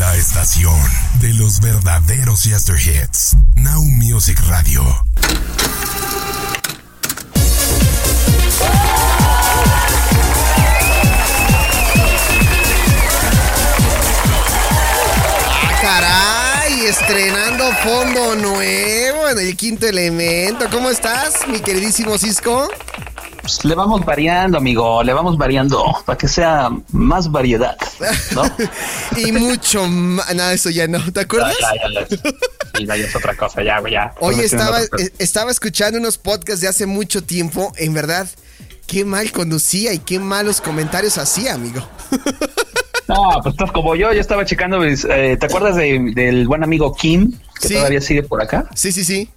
La 0.00 0.16
estación 0.16 0.80
de 1.20 1.34
los 1.34 1.60
verdaderos 1.60 2.44
Yester 2.44 2.76
Hits. 2.80 3.36
Now 3.54 3.82
Music 3.82 4.40
Radio. 4.48 4.82
¡Ah, 15.62 15.78
caray! 15.82 16.86
Estrenando 16.86 17.70
fondo 17.84 18.36
nuevo 18.36 19.28
en 19.28 19.38
el 19.38 19.54
quinto 19.54 19.86
elemento. 19.86 20.70
¿Cómo 20.70 20.88
estás, 20.88 21.46
mi 21.46 21.60
queridísimo 21.60 22.16
Cisco? 22.16 22.70
Pues 23.42 23.64
le 23.64 23.74
vamos 23.74 24.04
variando, 24.04 24.58
amigo, 24.58 25.02
le 25.02 25.12
vamos 25.12 25.36
variando 25.38 25.82
para 26.04 26.18
que 26.18 26.28
sea 26.28 26.70
más 26.92 27.30
variedad, 27.30 27.76
¿no? 28.32 28.42
y 29.18 29.32
mucho 29.32 29.86
más. 29.86 30.34
Nada, 30.34 30.52
eso 30.52 30.70
ya 30.70 30.86
no. 30.86 30.98
¿Te 31.12 31.20
acuerdas? 31.20 31.54
Ya, 31.60 31.68
ya, 31.74 32.00
ya. 32.00 32.16
Sí, 32.76 32.86
ya 32.86 32.94
es 32.96 33.16
otra 33.16 33.34
cosa, 33.36 33.62
ya, 33.62 33.80
ya. 33.90 34.12
Oye, 34.20 34.44
estaba, 34.44 34.80
eh, 34.82 35.10
estaba 35.18 35.50
escuchando 35.50 35.98
unos 35.98 36.18
podcasts 36.18 36.60
de 36.60 36.68
hace 36.68 36.86
mucho 36.86 37.22
tiempo. 37.24 37.72
En 37.76 37.94
verdad, 37.94 38.28
qué 38.86 39.04
mal 39.04 39.32
conducía 39.32 39.92
y 39.94 39.98
qué 40.00 40.18
malos 40.18 40.60
comentarios 40.60 41.16
hacía, 41.18 41.54
amigo. 41.54 41.80
No, 43.08 43.40
pues 43.42 43.54
estás 43.54 43.72
como 43.72 43.96
yo, 43.96 44.12
yo 44.12 44.20
estaba 44.20 44.44
checando, 44.44 44.84
eh, 44.84 45.36
¿te 45.36 45.46
acuerdas 45.46 45.74
de- 45.76 46.12
del 46.14 46.46
buen 46.46 46.62
amigo 46.62 46.94
Kim, 46.94 47.32
que 47.60 47.68
Sí. 47.68 47.74
todavía 47.74 48.00
sigue 48.00 48.22
por 48.22 48.40
acá? 48.42 48.66
Sí, 48.74 48.92
sí, 48.92 49.02
sí. 49.04 49.28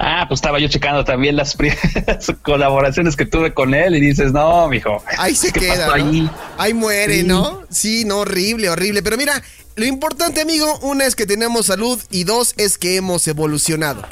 Ah, 0.00 0.26
pues 0.28 0.38
estaba 0.38 0.60
yo 0.60 0.68
checando 0.68 1.04
también 1.04 1.34
las 1.36 1.56
primeras 1.56 2.32
colaboraciones 2.42 3.16
que 3.16 3.26
tuve 3.26 3.52
con 3.52 3.74
él 3.74 3.96
y 3.96 4.00
dices, 4.00 4.32
no, 4.32 4.68
mijo. 4.68 5.02
Ahí 5.18 5.34
se 5.34 5.52
¿qué 5.52 5.60
queda. 5.60 5.86
¿no? 5.88 5.92
ahí? 5.94 6.30
Ahí 6.56 6.72
muere, 6.74 7.16
Sí. 7.22 7.24
¿no? 7.24 7.62
Sí, 7.68 8.04
no, 8.04 8.18
horrible, 8.18 8.70
horrible. 8.70 9.02
Pero 9.02 9.16
mira, 9.16 9.42
lo 9.74 9.84
importante, 9.84 10.40
amigo, 10.40 10.78
una 10.82 11.04
es 11.04 11.16
que 11.16 11.26
tenemos 11.26 11.66
salud 11.66 12.00
y 12.10 12.24
dos 12.24 12.54
es 12.58 12.78
que 12.78 12.96
hemos 12.96 13.26
evolucionado. 13.26 14.02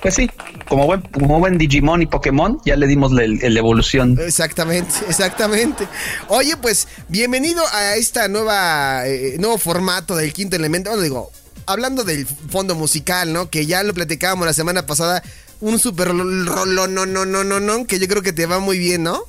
Pues 0.00 0.14
sí, 0.14 0.30
como 0.68 0.86
buen, 0.86 1.00
como 1.00 1.38
buen 1.38 1.58
Digimon 1.58 2.02
y 2.02 2.06
Pokémon, 2.06 2.60
ya 2.64 2.76
le 2.76 2.86
dimos 2.86 3.12
la 3.12 3.24
evolución. 3.24 4.18
Exactamente, 4.20 4.92
exactamente. 5.08 5.86
Oye, 6.28 6.56
pues 6.56 6.88
bienvenido 7.08 7.62
a 7.72 7.94
esta 7.96 8.26
nueva 8.28 9.06
eh, 9.06 9.36
nuevo 9.38 9.58
formato 9.58 10.16
del 10.16 10.32
quinto 10.32 10.56
elemento. 10.56 10.90
Bueno, 10.90 11.02
digo, 11.04 11.30
hablando 11.66 12.04
del 12.04 12.26
fondo 12.26 12.74
musical, 12.74 13.32
¿no? 13.32 13.50
Que 13.50 13.66
ya 13.66 13.82
lo 13.82 13.94
platicábamos 13.94 14.46
la 14.46 14.52
semana 14.52 14.86
pasada. 14.86 15.22
Un 15.60 15.78
super 15.78 16.08
rolo, 16.08 16.88
no, 16.88 17.06
no, 17.06 17.24
no, 17.24 17.44
no, 17.44 17.60
no, 17.60 17.86
que 17.86 17.98
yo 17.98 18.08
creo 18.08 18.22
que 18.22 18.32
te 18.32 18.46
va 18.46 18.58
muy 18.58 18.78
bien, 18.78 19.04
¿no? 19.04 19.20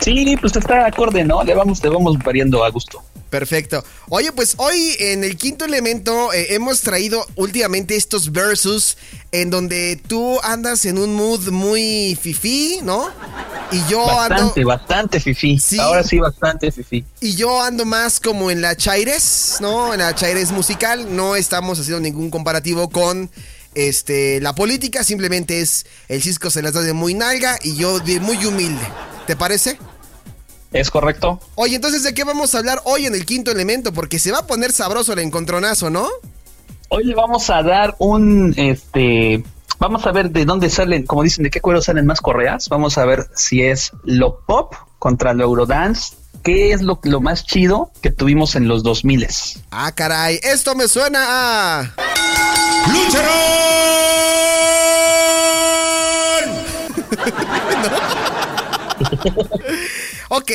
Sí, 0.00 0.36
pues 0.40 0.56
está 0.56 0.86
acorde, 0.86 1.24
¿no? 1.24 1.44
Le 1.44 1.54
vamos, 1.54 1.82
le 1.84 1.90
vamos 1.90 2.18
variando 2.18 2.64
a 2.64 2.70
gusto. 2.70 3.02
Perfecto. 3.30 3.84
Oye, 4.08 4.32
pues 4.32 4.54
hoy 4.58 4.96
en 4.98 5.22
el 5.22 5.36
quinto 5.36 5.64
elemento 5.64 6.32
eh, 6.32 6.54
hemos 6.54 6.80
traído 6.80 7.24
últimamente 7.36 7.94
estos 7.94 8.32
versus 8.32 8.96
en 9.30 9.50
donde 9.50 10.00
tú 10.08 10.40
andas 10.42 10.84
en 10.84 10.98
un 10.98 11.14
mood 11.14 11.48
muy 11.50 12.18
fifí, 12.20 12.80
¿no? 12.82 13.08
Y 13.70 13.80
yo 13.88 14.04
Bastante, 14.04 14.60
ando 14.60 14.68
bastante 14.68 15.20
fifi. 15.20 15.58
Sí. 15.60 15.78
Ahora 15.78 16.02
sí, 16.02 16.18
bastante 16.18 16.72
fifi. 16.72 17.04
y 17.20 17.36
yo 17.36 17.62
ando 17.62 17.84
más 17.84 18.18
como 18.18 18.50
en 18.50 18.60
la 18.60 18.76
chaires, 18.76 19.58
¿no? 19.60 19.94
En 19.94 20.00
la 20.00 20.12
chaires 20.14 20.50
musical. 20.50 21.14
No 21.14 21.36
estamos 21.36 21.78
haciendo 21.78 22.00
ningún 22.00 22.30
comparativo 22.30 22.90
con 22.90 23.30
este 23.76 24.40
la 24.40 24.56
política. 24.56 25.04
Simplemente 25.04 25.60
es 25.60 25.86
el 26.08 26.20
Cisco 26.20 26.50
se 26.50 26.62
las 26.62 26.72
da 26.72 26.82
de 26.82 26.94
muy 26.94 27.14
nalga 27.14 27.56
y 27.62 27.76
yo 27.76 28.00
de 28.00 28.18
muy 28.18 28.44
humilde. 28.44 28.82
¿Te 29.28 29.36
parece? 29.36 29.78
¿Es 30.72 30.90
correcto? 30.90 31.40
Oye, 31.56 31.76
entonces, 31.76 32.02
¿de 32.04 32.14
qué 32.14 32.24
vamos 32.24 32.54
a 32.54 32.58
hablar 32.58 32.80
hoy 32.84 33.06
en 33.06 33.14
el 33.14 33.26
quinto 33.26 33.50
elemento? 33.50 33.92
Porque 33.92 34.18
se 34.18 34.30
va 34.30 34.38
a 34.38 34.46
poner 34.46 34.72
sabroso 34.72 35.12
el 35.12 35.18
encontronazo, 35.18 35.90
¿no? 35.90 36.06
Hoy 36.88 37.04
le 37.04 37.14
vamos 37.14 37.50
a 37.50 37.62
dar 37.62 37.96
un, 37.98 38.54
este, 38.56 39.42
vamos 39.78 40.06
a 40.06 40.12
ver 40.12 40.30
de 40.30 40.44
dónde 40.44 40.70
salen, 40.70 41.06
como 41.06 41.24
dicen, 41.24 41.42
de 41.44 41.50
qué 41.50 41.60
cuero 41.60 41.82
salen 41.82 42.06
más 42.06 42.20
correas. 42.20 42.68
Vamos 42.68 42.98
a 42.98 43.04
ver 43.04 43.28
si 43.34 43.62
es 43.62 43.92
lo 44.04 44.40
pop 44.46 44.74
contra 44.98 45.34
lo 45.34 45.44
Eurodance. 45.44 46.14
¿Qué 46.44 46.72
es 46.72 46.82
lo, 46.82 47.00
lo 47.02 47.20
más 47.20 47.44
chido 47.44 47.90
que 48.00 48.10
tuvimos 48.10 48.54
en 48.54 48.66
los 48.66 48.82
2000 48.82 49.26
Ah, 49.70 49.92
caray, 49.92 50.40
esto 50.42 50.74
me 50.74 50.88
suena 50.88 51.80
a... 51.80 51.94
Ok, 60.32 60.52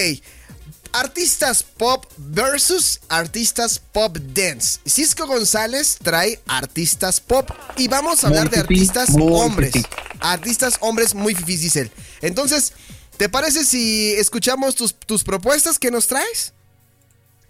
artistas 0.93 1.63
pop 1.63 2.05
versus 2.17 3.01
artistas 3.09 3.77
pop 3.91 4.17
dance. 4.33 4.79
Cisco 4.85 5.27
González 5.27 5.97
trae 6.01 6.39
artistas 6.47 7.19
pop 7.19 7.49
y 7.75 7.89
vamos 7.89 8.23
a 8.23 8.29
Muy 8.29 8.37
hablar 8.37 8.53
de 8.53 8.61
artistas 8.61 9.09
hombres. 9.19 9.73
fifí. 9.73 9.85
Artistas 10.21 10.77
hombres 10.79 11.13
muy 11.13 11.35
fifís, 11.35 11.59
dice 11.59 11.81
él. 11.81 11.91
Entonces, 12.21 12.71
¿te 13.17 13.27
parece 13.27 13.65
si 13.65 14.13
escuchamos 14.13 14.75
tus, 14.75 14.95
tus 14.95 15.25
propuestas 15.25 15.77
que 15.77 15.91
nos 15.91 16.07
traes? 16.07 16.53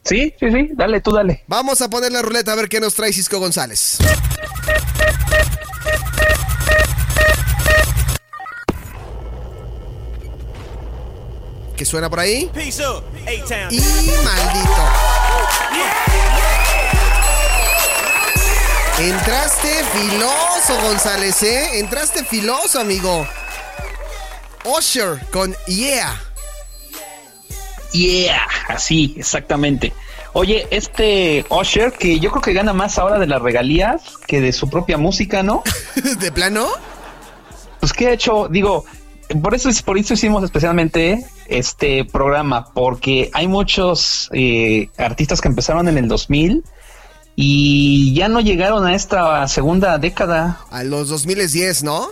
Sí, 0.04 0.34
sí, 0.40 0.48
sí, 0.52 0.70
dale, 0.74 1.00
tú 1.02 1.12
dale. 1.12 1.44
Vamos 1.48 1.82
a 1.82 1.90
poner 1.92 2.12
la 2.12 2.24
ruleta 2.24 2.54
a 2.54 2.56
ver 2.56 2.70
qué 2.70 2.80
nos 2.80 2.96
trae 2.96 3.14
Cisco 3.14 3.38
González. 3.40 3.98
¿Qué 11.76 11.84
suena 11.86 12.10
por 12.10 12.20
ahí? 12.20 12.50
Y 13.70 13.80
maldito. 14.24 14.84
Entraste 18.98 19.84
filoso, 19.84 20.82
González, 20.82 21.44
¿eh? 21.44 21.80
Entraste 21.80 22.24
filoso, 22.24 22.80
amigo. 22.80 23.28
Usher 24.64 25.20
con 25.32 25.54
Yeah. 25.68 26.22
Yeah, 27.92 28.48
así, 28.70 29.16
exactamente. 29.18 29.94
Oye, 30.32 30.68
este 30.72 31.46
Usher, 31.50 31.92
que 31.94 32.20
yo 32.20 32.30
creo 32.30 32.42
que 32.42 32.54
gana 32.54 32.74
más 32.74 32.98
ahora 32.98 33.20
de 33.20 33.28
las 33.28 33.42
regalías 33.42 34.02
que 34.28 34.42
de 34.42 34.54
su 34.54 34.70
propia 34.70 34.98
música, 34.98 35.44
¿no? 35.44 35.64
¿De 36.20 36.32
plano? 36.32 36.68
Pues 37.80 37.94
qué 37.94 38.08
ha 38.08 38.12
hecho, 38.14 38.48
digo, 38.50 38.86
por 39.42 39.54
eso 39.56 39.70
es- 39.70 39.82
por 39.82 39.98
eso 39.98 40.14
hicimos 40.14 40.44
especialmente 40.44 41.26
este 41.48 42.06
programa, 42.06 42.66
porque 42.74 43.30
hay 43.34 43.48
muchos 43.48 44.30
eh, 44.34 44.90
artistas 44.98 45.42
que 45.42 45.48
empezaron 45.48 45.88
en 45.88 45.98
el 45.98 46.08
2000 46.08 46.64
y 47.36 48.14
ya 48.14 48.28
no 48.30 48.40
llegaron 48.40 48.86
a 48.86 48.96
esta 48.96 49.48
segunda 49.48 49.98
década. 49.98 50.60
A 50.72 50.84
los 50.84 51.10
2010, 51.10 51.84
¿no? 51.84 52.08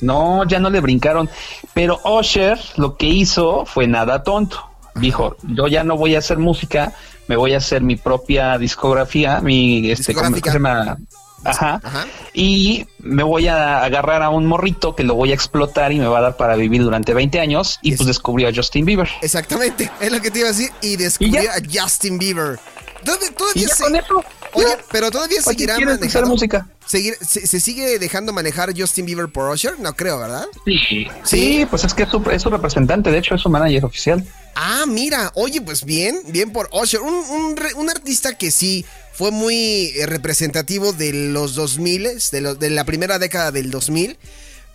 No, 0.00 0.44
ya 0.44 0.58
no 0.58 0.68
le 0.70 0.80
brincaron. 0.80 1.30
Pero 1.72 2.00
Usher 2.04 2.58
lo 2.76 2.96
que 2.96 3.06
hizo 3.06 3.64
fue 3.64 3.86
nada 3.86 4.22
tonto. 4.22 4.58
Dijo, 4.96 5.36
yo 5.42 5.68
ya 5.68 5.84
no 5.84 5.96
voy 5.96 6.14
a 6.14 6.18
hacer 6.18 6.38
música, 6.38 6.92
me 7.28 7.36
voy 7.36 7.52
a 7.54 7.58
hacer 7.58 7.82
mi 7.82 7.96
propia 7.96 8.56
discografía, 8.58 9.40
mi 9.40 9.90
este, 9.90 10.14
¿cómo 10.14 10.24
se 10.36 10.52
llama? 10.58 10.96
Ajá. 11.44 11.80
Ajá. 11.82 12.06
Y 12.34 12.86
me 12.98 13.22
voy 13.22 13.46
a 13.48 13.82
agarrar 13.84 14.22
a 14.22 14.30
un 14.30 14.46
morrito 14.46 14.94
que 14.96 15.04
lo 15.04 15.14
voy 15.14 15.30
a 15.30 15.34
explotar 15.34 15.92
y 15.92 15.98
me 15.98 16.06
va 16.06 16.18
a 16.18 16.22
dar 16.22 16.36
para 16.36 16.56
vivir 16.56 16.82
durante 16.82 17.14
20 17.14 17.38
años. 17.40 17.78
Y 17.82 17.92
Es- 17.92 17.98
pues 17.98 18.06
descubrió 18.08 18.48
a 18.48 18.52
Justin 18.54 18.84
Bieber. 18.84 19.08
Exactamente, 19.22 19.90
es 20.00 20.10
lo 20.12 20.20
que 20.20 20.30
te 20.30 20.40
iba 20.40 20.48
a 20.48 20.52
decir. 20.52 20.70
Y 20.82 20.96
descubrió 20.96 21.42
¿Y 21.42 21.46
a 21.46 21.82
Justin 21.82 22.18
Bieber. 22.18 22.58
Todavía, 23.04 23.28
Y 23.28 23.32
todavía 23.34 23.66
ya 23.68 23.74
se- 23.74 23.82
con 23.84 23.96
eso. 23.96 24.24
Oye, 24.54 24.66
pero 24.90 25.10
todavía 25.10 25.38
¿Para 25.44 25.54
qué 25.54 25.66
seguirá 25.66 25.78
manejando. 25.78 26.30
música? 26.30 26.66
seguir- 26.88 27.16
se, 27.20 27.46
se 27.46 27.60
sigue 27.60 27.98
dejando 27.98 28.32
manejar 28.32 28.72
Justin 28.76 29.04
Bieber 29.06 29.28
por 29.28 29.50
Usher? 29.50 29.78
No 29.78 29.92
creo, 29.94 30.18
¿verdad? 30.18 30.46
Sí. 30.64 31.06
Sí, 31.24 31.66
pues 31.68 31.84
es 31.84 31.92
que 31.94 32.04
es 32.04 32.08
su, 32.08 32.22
es 32.30 32.42
su 32.42 32.48
representante, 32.50 33.10
de 33.10 33.18
hecho 33.18 33.34
es 33.34 33.42
su 33.42 33.50
manager 33.50 33.84
oficial. 33.84 34.24
Ah, 34.54 34.84
mira, 34.88 35.30
oye, 35.34 35.60
pues 35.60 35.84
bien, 35.84 36.18
bien 36.28 36.50
por 36.52 36.70
Usher. 36.72 37.02
Un, 37.02 37.12
un 37.14 37.56
un 37.76 37.90
artista 37.90 38.38
que 38.38 38.50
sí 38.50 38.86
fue 39.16 39.30
muy 39.30 39.92
eh, 39.96 40.06
representativo 40.06 40.92
de 40.92 41.12
los 41.12 41.54
2000, 41.54 42.08
de, 42.32 42.40
lo- 42.40 42.54
de 42.54 42.70
la 42.70 42.84
primera 42.84 43.18
década 43.18 43.50
del 43.52 43.70
2000. 43.70 44.16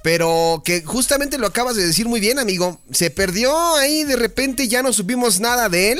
Pero 0.03 0.63
que 0.65 0.81
justamente 0.83 1.38
lo 1.38 1.45
acabas 1.47 1.75
de 1.75 1.85
decir 1.85 2.07
muy 2.07 2.19
bien, 2.19 2.39
amigo. 2.39 2.79
Se 2.91 3.11
perdió 3.11 3.75
ahí, 3.75 4.03
de 4.03 4.15
repente 4.15 4.67
ya 4.67 4.81
no 4.81 4.93
supimos 4.93 5.39
nada 5.39 5.69
de 5.69 5.91
él. 5.91 5.99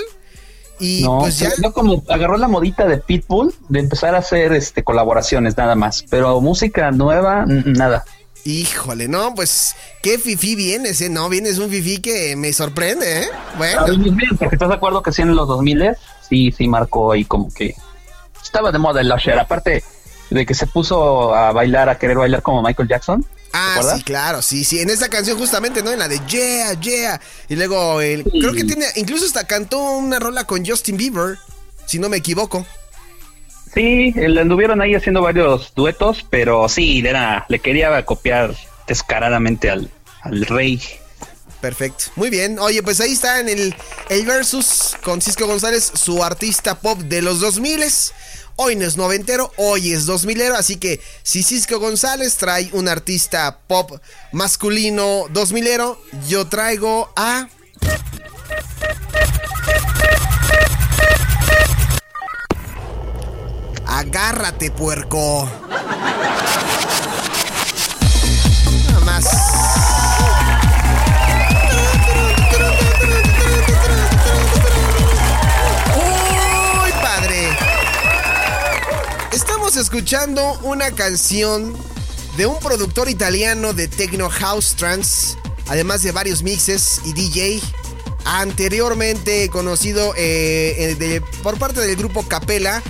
Y 0.79 1.03
no, 1.03 1.19
pues 1.19 1.38
ya. 1.38 1.51
como 1.71 2.03
agarró 2.09 2.38
la 2.38 2.47
modita 2.47 2.88
de 2.88 2.97
Pitbull 2.97 3.53
de 3.69 3.79
empezar 3.79 4.15
a 4.15 4.17
hacer 4.17 4.53
este 4.53 4.83
colaboraciones 4.83 5.55
nada 5.55 5.75
más, 5.75 6.03
pero 6.09 6.41
música 6.41 6.89
nueva 6.89 7.45
nada. 7.45 8.03
Híjole, 8.43 9.07
no, 9.07 9.35
pues 9.35 9.75
qué 10.01 10.17
fifi 10.17 10.55
vienes, 10.55 10.99
¿eh? 11.01 11.09
No, 11.09 11.29
vienes 11.29 11.59
un 11.59 11.69
fifi 11.69 11.99
que 11.99 12.35
me 12.35 12.51
sorprende, 12.53 13.21
¿eh? 13.21 13.25
Bueno. 13.59 13.85
porque 14.39 14.55
estás 14.55 14.69
de 14.69 14.73
acuerdo 14.75 15.03
que 15.03 15.11
sí 15.11 15.21
en 15.21 15.35
los 15.35 15.47
2000 15.47 15.91
sí, 16.27 16.51
sí 16.51 16.67
marcó 16.67 17.11
ahí 17.11 17.23
como 17.25 17.53
que 17.53 17.75
estaba 18.43 18.71
de 18.71 18.79
moda 18.79 19.01
el 19.01 19.11
Usher, 19.11 19.39
aparte 19.39 19.83
de 20.29 20.45
que 20.45 20.53
se 20.53 20.65
puso 20.67 21.35
a 21.35 21.51
bailar, 21.51 21.89
a 21.89 21.97
querer 21.97 22.17
bailar 22.17 22.41
como 22.41 22.61
Michael 22.61 22.88
Jackson. 22.88 23.25
Ah, 23.53 23.81
sí, 23.95 24.01
claro, 24.03 24.41
sí, 24.41 24.63
sí. 24.63 24.79
En 24.79 24.89
esa 24.89 25.09
canción 25.09 25.38
justamente, 25.38 25.83
¿no? 25.83 25.91
En 25.91 25.99
la 25.99 26.07
de 26.07 26.19
Yeah, 26.25 26.73
Yeah. 26.79 27.21
Y 27.49 27.55
luego, 27.55 27.99
el, 27.99 28.23
creo 28.23 28.53
que 28.53 28.63
tiene, 28.63 28.85
incluso 28.95 29.25
hasta 29.25 29.45
cantó 29.45 29.79
una 29.97 30.19
rola 30.19 30.45
con 30.45 30.65
Justin 30.65 30.95
Bieber, 30.95 31.38
si 31.85 31.99
no 31.99 32.07
me 32.07 32.17
equivoco. 32.17 32.65
Sí, 33.73 34.11
le 34.11 34.41
anduvieron 34.41 34.81
ahí 34.81 34.95
haciendo 34.95 35.21
varios 35.21 35.73
duetos, 35.75 36.25
pero 36.29 36.67
sí, 36.69 37.03
era, 37.05 37.45
le 37.49 37.59
quería 37.59 38.05
copiar 38.05 38.55
descaradamente 38.88 39.69
al, 39.69 39.89
al 40.21 40.45
rey. 40.45 40.81
Perfecto. 41.62 42.06
Muy 42.16 42.30
bien. 42.30 42.58
Oye, 42.60 42.81
pues 42.81 43.00
ahí 43.00 43.13
está 43.13 43.40
en 43.40 43.48
el, 43.48 43.75
el 44.10 44.25
versus 44.25 44.96
con 45.04 45.22
Cisco 45.22 45.46
González, 45.46 45.92
su 45.94 46.24
artista 46.24 46.80
pop 46.80 47.00
de 47.00 47.22
los 47.22 47.40
2000 47.40 47.84
Hoy 48.58 48.75
no 48.75 48.86
es 48.86 48.98
noventero, 48.98 49.52
hoy 49.58 49.92
es 49.92 50.06
dos 50.06 50.25
milero, 50.25 50.56
así 50.56 50.75
que 50.75 51.00
si 51.24 51.42
Cisco 51.42 51.80
González 51.80 52.36
trae 52.36 52.69
un 52.74 52.88
artista 52.88 53.60
pop 53.66 54.00
masculino 54.31 55.25
dos 55.31 55.52
milero, 55.52 56.00
yo 56.28 56.48
traigo 56.48 57.12
a... 57.16 57.48
Agárrate, 63.88 64.69
puerco. 64.69 65.50
Nada 68.90 69.00
más. 69.06 69.40
Escuchando 79.81 80.60
una 80.62 80.92
canción 80.92 81.74
de 82.38 82.45
un 82.45 82.60
productor 82.60 83.10
italiano 83.10 83.74
de 83.74 83.88
techno 83.88 84.30
house 84.30 84.75
trance, 84.75 85.36
además 85.68 86.04
de 86.04 86.12
varios 86.12 86.44
mixes 86.44 87.01
y 87.04 87.13
DJ, 87.13 87.60
anteriormente 88.24 89.50
conocido 89.50 90.13
eh, 90.16 90.95
eh, 91.00 91.22
por 91.42 91.57
parte 91.57 91.81
del 91.81 91.95
grupo 91.95 92.22
Capella, 92.28 92.83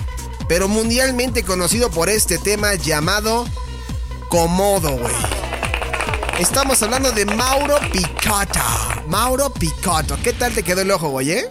pero 0.48 0.68
mundialmente 0.68 1.42
conocido 1.44 1.90
por 1.90 2.10
este 2.10 2.36
tema 2.36 2.74
llamado 2.74 3.46
Comodo, 4.28 4.90
güey. 4.90 5.14
Estamos 6.38 6.82
hablando 6.82 7.10
de 7.10 7.24
Mauro 7.24 7.76
Picotto. 7.90 8.60
Mauro 9.08 9.50
Picotto. 9.50 10.18
¿Qué 10.22 10.34
tal 10.34 10.52
te 10.52 10.62
quedó 10.62 10.82
el 10.82 10.90
ojo, 10.90 11.08
güey? 11.08 11.30
Eh? 11.30 11.44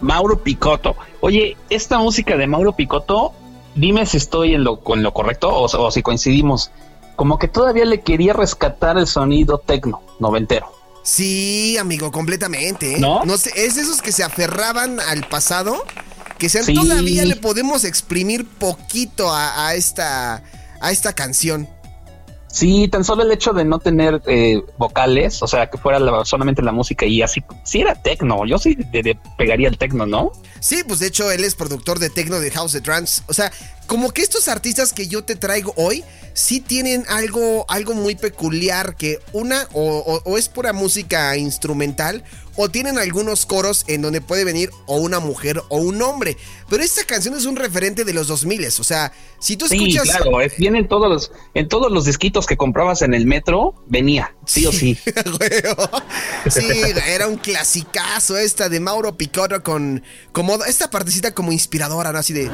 Mauro 0.00 0.42
Picotto. 0.42 0.96
Oye, 1.20 1.58
esta 1.68 1.98
música 1.98 2.36
de 2.36 2.46
Mauro 2.46 2.72
Picotto 2.72 3.34
dime 3.74 4.06
si 4.06 4.16
estoy 4.16 4.54
en 4.54 4.64
lo, 4.64 4.80
lo 4.84 5.14
correcto 5.14 5.48
o, 5.52 5.90
si 5.90 6.02
coincidimos. 6.02 6.70
Como 7.16 7.38
que 7.38 7.48
todavía 7.48 7.84
le 7.84 8.00
quería 8.00 8.32
rescatar 8.32 8.96
el 8.96 9.06
sonido 9.06 9.58
tecno 9.58 10.02
noventero. 10.18 10.72
Sí, 11.02 11.76
amigo, 11.78 12.10
completamente. 12.12 12.96
¿eh? 12.96 13.00
¿No? 13.00 13.24
no 13.24 13.36
sé, 13.36 13.50
es 13.54 13.76
esos 13.76 14.00
que 14.02 14.12
se 14.12 14.22
aferraban 14.22 15.00
al 15.00 15.26
pasado, 15.28 15.84
que 16.38 16.48
sean 16.48 16.66
todavía 16.74 17.24
le 17.24 17.36
podemos 17.36 17.84
exprimir 17.84 18.46
poquito 18.46 19.32
a, 19.32 19.74
esta, 19.74 20.42
a 20.80 20.90
esta 20.92 21.12
canción. 21.12 21.68
Sí, 22.52 22.88
tan 22.88 23.04
solo 23.04 23.22
el 23.22 23.30
hecho 23.30 23.52
de 23.52 23.64
no 23.64 23.78
tener 23.78 24.20
eh, 24.26 24.60
vocales, 24.76 25.40
o 25.42 25.46
sea, 25.46 25.70
que 25.70 25.78
fuera 25.78 26.00
solamente 26.24 26.62
la 26.62 26.72
música 26.72 27.06
y 27.06 27.22
así, 27.22 27.44
sí 27.62 27.80
era 27.80 27.94
tecno, 27.94 28.44
yo 28.44 28.58
sí 28.58 28.76
pegaría 29.38 29.68
el 29.68 29.78
tecno, 29.78 30.04
¿no? 30.04 30.32
Sí, 30.58 30.82
pues 30.86 30.98
de 30.98 31.06
hecho 31.06 31.30
él 31.30 31.44
es 31.44 31.54
productor 31.54 32.00
de 32.00 32.10
tecno 32.10 32.40
de 32.40 32.50
House 32.50 32.74
of 32.74 32.82
Trance, 32.82 33.22
o 33.28 33.34
sea, 33.34 33.52
como 33.86 34.10
que 34.10 34.22
estos 34.22 34.48
artistas 34.48 34.92
que 34.92 35.06
yo 35.06 35.22
te 35.22 35.36
traigo 35.36 35.72
hoy 35.76 36.04
sí 36.32 36.60
tienen 36.60 37.04
algo, 37.08 37.66
algo 37.68 37.94
muy 37.94 38.16
peculiar 38.16 38.96
que 38.96 39.20
una 39.32 39.68
o 39.72 40.36
es 40.36 40.48
pura 40.48 40.72
música 40.72 41.36
instrumental 41.36 42.24
o 42.60 42.68
tienen 42.68 42.98
algunos 42.98 43.46
coros 43.46 43.84
en 43.88 44.02
donde 44.02 44.20
puede 44.20 44.44
venir 44.44 44.70
o 44.86 44.96
una 44.96 45.18
mujer 45.18 45.62
o 45.68 45.78
un 45.78 46.00
hombre. 46.02 46.36
Pero 46.68 46.82
esta 46.82 47.04
canción 47.04 47.34
es 47.34 47.46
un 47.46 47.56
referente 47.56 48.04
de 48.04 48.12
los 48.12 48.28
2000, 48.28 48.66
o 48.66 48.84
sea, 48.84 49.12
si 49.38 49.56
tú 49.56 49.64
escuchas... 49.64 50.04
Sí, 50.04 50.10
claro, 50.10 50.38
viene 50.58 50.78
en 50.80 50.88
todos 50.88 51.08
los, 51.08 51.32
en 51.54 51.68
todos 51.68 51.90
los 51.90 52.04
disquitos 52.04 52.46
que 52.46 52.56
comprabas 52.56 53.02
en 53.02 53.14
el 53.14 53.26
metro, 53.26 53.74
venía, 53.86 54.34
sí, 54.44 54.66
o 54.66 54.72
sí. 54.72 54.98
sí, 56.50 56.66
era 57.08 57.26
un 57.26 57.36
clasicazo 57.36 58.36
esta 58.36 58.68
de 58.68 58.80
Mauro 58.80 59.16
Picotto 59.16 59.62
con 59.62 60.02
como 60.32 60.62
esta 60.64 60.90
partecita 60.90 61.32
como 61.32 61.52
inspiradora, 61.52 62.12
¿no? 62.12 62.18
Así 62.18 62.32
de 62.32 62.50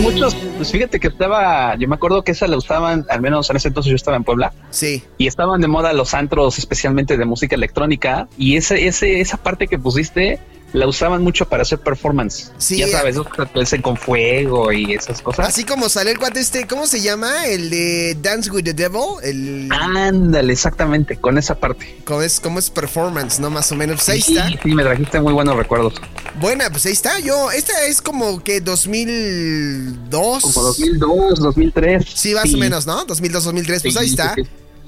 muchos, 0.00 0.34
pues 0.34 0.70
fíjate 0.70 1.00
que 1.00 1.08
estaba, 1.08 1.76
yo 1.76 1.88
me 1.88 1.94
acuerdo 1.94 2.22
que 2.22 2.32
esa 2.32 2.46
la 2.46 2.56
usaban, 2.56 3.06
al 3.08 3.20
menos 3.20 3.48
en 3.50 3.56
ese 3.56 3.68
entonces 3.68 3.90
yo 3.90 3.96
estaba 3.96 4.16
en 4.16 4.24
Puebla. 4.24 4.52
Sí. 4.70 5.02
Y 5.18 5.26
estaban 5.26 5.60
de 5.60 5.68
moda 5.68 5.92
los 5.92 6.14
antros, 6.14 6.58
especialmente 6.58 7.16
de 7.16 7.24
música 7.24 7.54
electrónica. 7.54 8.28
Y 8.36 8.56
ese, 8.56 8.86
ese, 8.86 9.20
esa 9.20 9.36
parte 9.36 9.68
que 9.68 9.78
pusiste, 9.78 10.38
la 10.72 10.86
usaban 10.86 11.22
mucho 11.22 11.48
para 11.48 11.62
hacer 11.62 11.78
performance. 11.78 12.50
Sí, 12.58 12.78
ya 12.78 12.88
sabes, 12.88 13.16
ese 13.54 13.82
con 13.82 13.96
fuego 13.96 14.72
y 14.72 14.94
esas 14.94 15.20
cosas. 15.20 15.48
Así 15.48 15.64
como 15.64 15.88
sale 15.88 16.10
el 16.12 16.18
cuate 16.18 16.40
este, 16.40 16.66
¿cómo 16.66 16.86
se 16.86 17.00
llama? 17.00 17.46
El 17.46 17.70
de 17.70 18.16
Dance 18.20 18.50
with 18.50 18.64
the 18.64 18.74
Devil. 18.74 19.22
El... 19.22 19.68
Ándale, 19.70 20.52
exactamente, 20.52 21.16
con 21.16 21.38
esa 21.38 21.54
parte. 21.56 22.00
Como 22.04 22.22
es, 22.22 22.40
como 22.40 22.58
es 22.58 22.70
performance, 22.70 23.38
¿no? 23.38 23.50
Más 23.50 23.70
o 23.72 23.76
menos. 23.76 23.96
Pues 23.96 24.08
ahí 24.08 24.18
está. 24.20 24.48
Sí, 24.48 24.74
me 24.74 24.82
trajiste 24.82 25.20
muy 25.20 25.32
buenos 25.32 25.56
recuerdos. 25.56 25.94
Buena, 26.40 26.70
pues 26.70 26.86
ahí 26.86 26.92
está. 26.92 27.18
Yo, 27.20 27.50
esta 27.50 27.84
es 27.86 28.00
como 28.00 28.42
que 28.42 28.60
2002. 28.60 30.42
Como 30.42 30.62
2002, 30.62 31.40
2003. 31.40 32.04
Sí, 32.14 32.34
más 32.34 32.52
o 32.52 32.56
menos, 32.56 32.86
¿no? 32.86 33.04
2002, 33.04 33.44
2003. 33.44 33.82
Pues 33.82 33.96
ahí 33.96 34.08
está. 34.08 34.34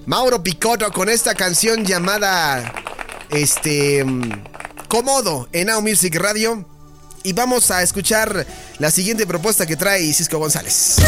Mauro 0.06 0.42
Picotto 0.42 0.90
con 0.92 1.08
esta 1.08 1.34
canción 1.34 1.84
llamada. 1.84 2.72
Este 3.30 4.04
cómodo 4.94 5.48
en 5.50 5.66
Now 5.66 5.82
Music 5.82 6.14
Radio. 6.14 6.64
Y 7.24 7.32
vamos 7.32 7.72
a 7.72 7.82
escuchar 7.82 8.46
la 8.78 8.92
siguiente 8.92 9.26
propuesta 9.26 9.66
que 9.66 9.74
trae 9.74 10.12
Cisco 10.12 10.38
González. 10.38 10.98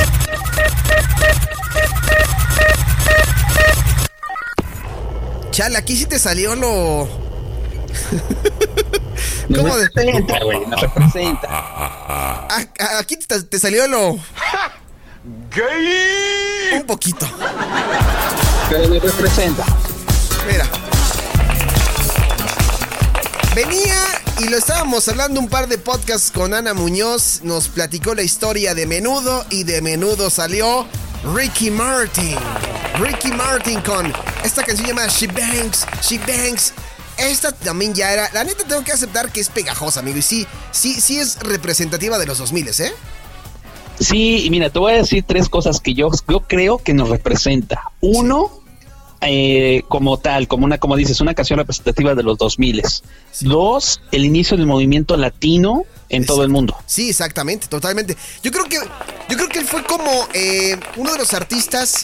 Chal, 5.52 5.76
aquí 5.76 5.94
sí 5.96 6.06
te 6.06 6.18
salió 6.18 6.56
lo. 6.56 7.08
¿Cómo 9.54 9.76
de... 9.76 9.84
representa, 9.84 10.42
güey, 10.42 10.64
representa. 10.64 11.46
Ah, 11.48 12.58
aquí 12.98 13.16
te, 13.18 13.58
salió 13.60 13.86
lo. 13.86 14.18
¡Gay! 15.54 16.80
Un 16.80 16.86
poquito. 16.86 17.24
Pero 18.68 18.88
me 18.88 18.98
representa. 18.98 19.64
Mira. 20.50 20.95
Venía 23.56 23.96
y 24.38 24.50
lo 24.50 24.58
estábamos 24.58 25.08
hablando 25.08 25.40
un 25.40 25.48
par 25.48 25.66
de 25.66 25.78
podcasts 25.78 26.30
con 26.30 26.52
Ana 26.52 26.74
Muñoz. 26.74 27.40
Nos 27.42 27.68
platicó 27.68 28.14
la 28.14 28.20
historia 28.22 28.74
de 28.74 28.84
menudo 28.84 29.46
y 29.48 29.64
de 29.64 29.80
menudo 29.80 30.28
salió 30.28 30.86
Ricky 31.34 31.70
Martin. 31.70 32.36
Ricky 33.00 33.32
Martin 33.32 33.80
con 33.80 34.12
esta 34.44 34.62
canción 34.62 34.88
llamada 34.88 35.08
She 35.08 35.28
Banks, 35.28 35.86
She 36.02 36.18
Banks. 36.18 36.74
Esta 37.16 37.50
también 37.50 37.94
ya 37.94 38.12
era. 38.12 38.28
La 38.34 38.44
neta 38.44 38.62
tengo 38.62 38.84
que 38.84 38.92
aceptar 38.92 39.32
que 39.32 39.40
es 39.40 39.48
pegajosa, 39.48 40.00
amigo. 40.00 40.18
Y 40.18 40.22
sí, 40.22 40.46
sí, 40.70 41.00
sí 41.00 41.18
es 41.18 41.38
representativa 41.38 42.18
de 42.18 42.26
los 42.26 42.36
2000, 42.36 42.68
¿eh? 42.68 42.92
Sí, 43.98 44.44
y 44.44 44.50
mira, 44.50 44.68
te 44.68 44.78
voy 44.78 44.92
a 44.92 44.96
decir 44.96 45.24
tres 45.26 45.48
cosas 45.48 45.80
que 45.80 45.94
yo, 45.94 46.10
yo 46.28 46.40
creo 46.40 46.76
que 46.76 46.92
nos 46.92 47.08
representa. 47.08 47.90
Uno, 48.02 48.65
eh, 49.20 49.82
como 49.88 50.18
tal, 50.18 50.48
como 50.48 50.64
una, 50.64 50.78
como 50.78 50.96
dices, 50.96 51.20
una 51.20 51.34
canción 51.34 51.58
representativa 51.58 52.14
de 52.14 52.22
los 52.22 52.38
2000. 52.38 52.82
Dos, 53.40 54.00
el 54.12 54.24
inicio 54.24 54.56
del 54.56 54.66
movimiento 54.66 55.16
latino 55.16 55.84
en 56.08 56.24
todo 56.24 56.42
el 56.42 56.48
mundo. 56.48 56.76
Sí, 56.86 57.10
exactamente, 57.10 57.66
totalmente. 57.66 58.16
Yo 58.42 58.50
creo 58.50 58.64
que, 58.64 58.76
yo 58.76 59.36
creo 59.36 59.48
que 59.48 59.58
él 59.60 59.66
fue 59.66 59.84
como 59.84 60.10
eh, 60.34 60.78
uno 60.96 61.12
de 61.12 61.18
los 61.18 61.34
artistas 61.34 62.02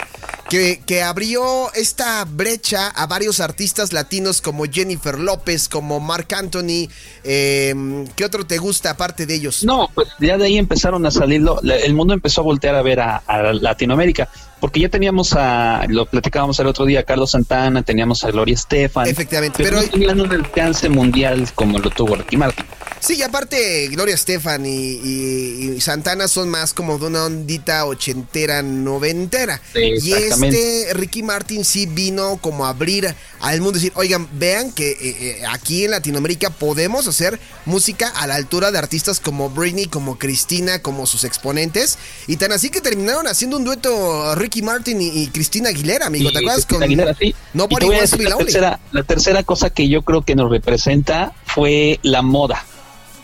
que, 0.52 0.82
que 0.84 1.02
abrió 1.02 1.72
esta 1.72 2.26
brecha 2.26 2.88
a 2.88 3.06
varios 3.06 3.40
artistas 3.40 3.94
latinos 3.94 4.42
como 4.42 4.64
Jennifer 4.66 5.18
López, 5.18 5.66
como 5.66 5.98
Mark 5.98 6.26
Anthony. 6.36 6.90
Eh, 7.24 8.04
¿Qué 8.14 8.22
otro 8.26 8.44
te 8.44 8.58
gusta 8.58 8.90
aparte 8.90 9.24
de 9.24 9.36
ellos? 9.36 9.64
No, 9.64 9.88
pues 9.94 10.08
ya 10.20 10.36
de 10.36 10.44
ahí 10.44 10.58
empezaron 10.58 11.06
a 11.06 11.10
salir, 11.10 11.42
el 11.62 11.94
mundo 11.94 12.12
empezó 12.12 12.42
a 12.42 12.44
voltear 12.44 12.74
a 12.74 12.82
ver 12.82 13.00
a, 13.00 13.22
Latinoamérica, 13.62 14.28
porque 14.60 14.80
ya 14.80 14.90
teníamos 14.90 15.32
a, 15.32 15.86
lo 15.88 16.04
platicábamos 16.04 16.60
el 16.60 16.66
otro 16.66 16.84
día, 16.84 17.00
a 17.00 17.04
Carlos 17.04 17.30
Santana, 17.30 17.82
teníamos 17.82 18.22
a 18.22 18.30
Gloria 18.30 18.52
Estefan. 18.54 19.06
Efectivamente, 19.06 19.64
pero, 19.64 19.80
no 19.80 19.88
tenían 19.88 20.20
un 20.20 20.32
alcance 20.32 20.90
mundial 20.90 21.48
como 21.54 21.78
lo 21.78 21.88
tuvo 21.88 22.16
Ricky 22.16 22.36
Martin. 22.36 22.66
Sí, 23.02 23.16
y 23.18 23.22
aparte 23.22 23.88
Gloria 23.88 24.14
Estefan 24.14 24.64
y, 24.64 25.80
Santana 25.80 26.28
son 26.28 26.48
más 26.48 26.72
como 26.72 26.98
de 26.98 27.06
una 27.06 27.24
ondita 27.24 27.84
ochentera, 27.86 28.62
noventera. 28.62 29.60
y 29.74 30.12
este 30.12 30.86
Ricky 30.92 31.24
Martin 31.24 31.64
sí 31.64 31.86
vino 31.86 32.38
como 32.40 32.64
a 32.64 32.68
abrir 32.68 33.12
al 33.40 33.60
mundo, 33.60 33.72
decir, 33.72 33.92
oigan, 33.96 34.28
vean 34.38 34.70
que 34.70 34.92
eh, 34.92 34.96
eh, 35.00 35.42
aquí 35.50 35.84
en 35.84 35.90
Latinoamérica 35.90 36.50
podemos 36.50 37.08
hacer 37.08 37.40
música 37.66 38.08
a 38.08 38.28
la 38.28 38.36
altura 38.36 38.70
de 38.70 38.78
artistas 38.78 39.18
como 39.18 39.50
Britney, 39.50 39.86
como 39.86 40.16
Cristina, 40.16 40.80
como 40.80 41.06
sus 41.06 41.24
exponentes. 41.24 41.98
Y 42.28 42.36
tan 42.36 42.52
así 42.52 42.70
que 42.70 42.80
terminaron 42.80 43.26
haciendo 43.26 43.56
un 43.56 43.64
dueto 43.64 44.36
Ricky 44.36 44.62
Martin 44.62 45.00
y, 45.00 45.26
Cristina 45.26 45.70
Aguilera, 45.70 46.06
amigo. 46.06 46.30
¿Te 46.30 46.38
acuerdas? 46.38 46.66
con 46.66 46.80
Aguilera, 46.80 47.14
sí. 47.14 47.34
No 47.52 47.68
por 47.68 47.82
igual 47.82 47.98
la 47.98 48.36
tercera, 48.36 48.80
la 48.92 49.02
tercera 49.02 49.42
cosa 49.42 49.70
que 49.70 49.88
yo 49.88 50.02
creo 50.02 50.22
que 50.22 50.36
nos 50.36 50.48
representa 50.52 51.32
fue 51.44 51.98
la 52.02 52.22
moda. 52.22 52.64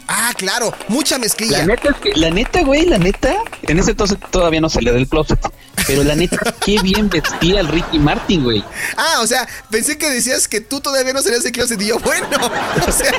Ah, 0.08 0.32
claro, 0.34 0.72
mucha 0.88 1.18
mezclilla. 1.18 1.58
La 1.58 1.66
neta, 1.66 1.96
la 2.14 2.30
neta, 2.30 2.62
güey, 2.62 2.86
la 2.86 2.96
neta, 2.96 3.34
en 3.62 3.78
ese 3.78 3.90
entonces 3.90 4.16
todavía 4.30 4.58
no 4.58 4.70
salía 4.70 4.92
del 4.92 5.06
closet. 5.06 5.38
Pero 5.86 6.02
la 6.02 6.16
neta, 6.16 6.38
qué 6.64 6.80
bien 6.80 7.10
vestía 7.10 7.60
el 7.60 7.68
Ricky 7.68 7.98
Martin, 7.98 8.42
güey. 8.42 8.64
Ah, 8.96 9.20
o 9.22 9.26
sea, 9.26 9.46
pensé 9.70 9.98
que 9.98 10.08
decías 10.08 10.48
que 10.48 10.62
tú 10.62 10.80
todavía 10.80 11.12
no 11.12 11.20
salías 11.20 11.42
del 11.42 11.52
closet 11.52 11.80
y 11.82 11.88
yo, 11.88 11.98
bueno, 11.98 12.26
o 12.88 12.90
sea, 12.92 13.12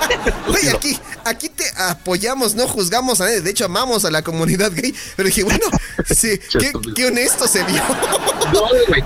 güey, 0.48 0.67
aquí, 0.69 0.98
aquí 1.25 1.50
te 1.50 1.63
apoyamos, 1.77 2.55
no 2.55 2.67
juzgamos 2.67 3.22
a 3.22 3.25
nadie. 3.25 3.41
De 3.41 3.51
hecho, 3.51 3.65
amamos 3.65 4.03
a 4.03 4.12
la 4.12 4.24
comunidad 4.24 4.72
gay. 4.74 4.93
Pero 5.15 5.27
dije, 5.27 5.43
bueno, 5.43 5.65
sí, 6.10 6.39
qué, 6.60 6.72
qué 6.96 7.05
honesto 7.05 7.48
se 7.48 7.63
vio. 7.65 7.84
No, 8.51 8.63
güey. 8.88 9.03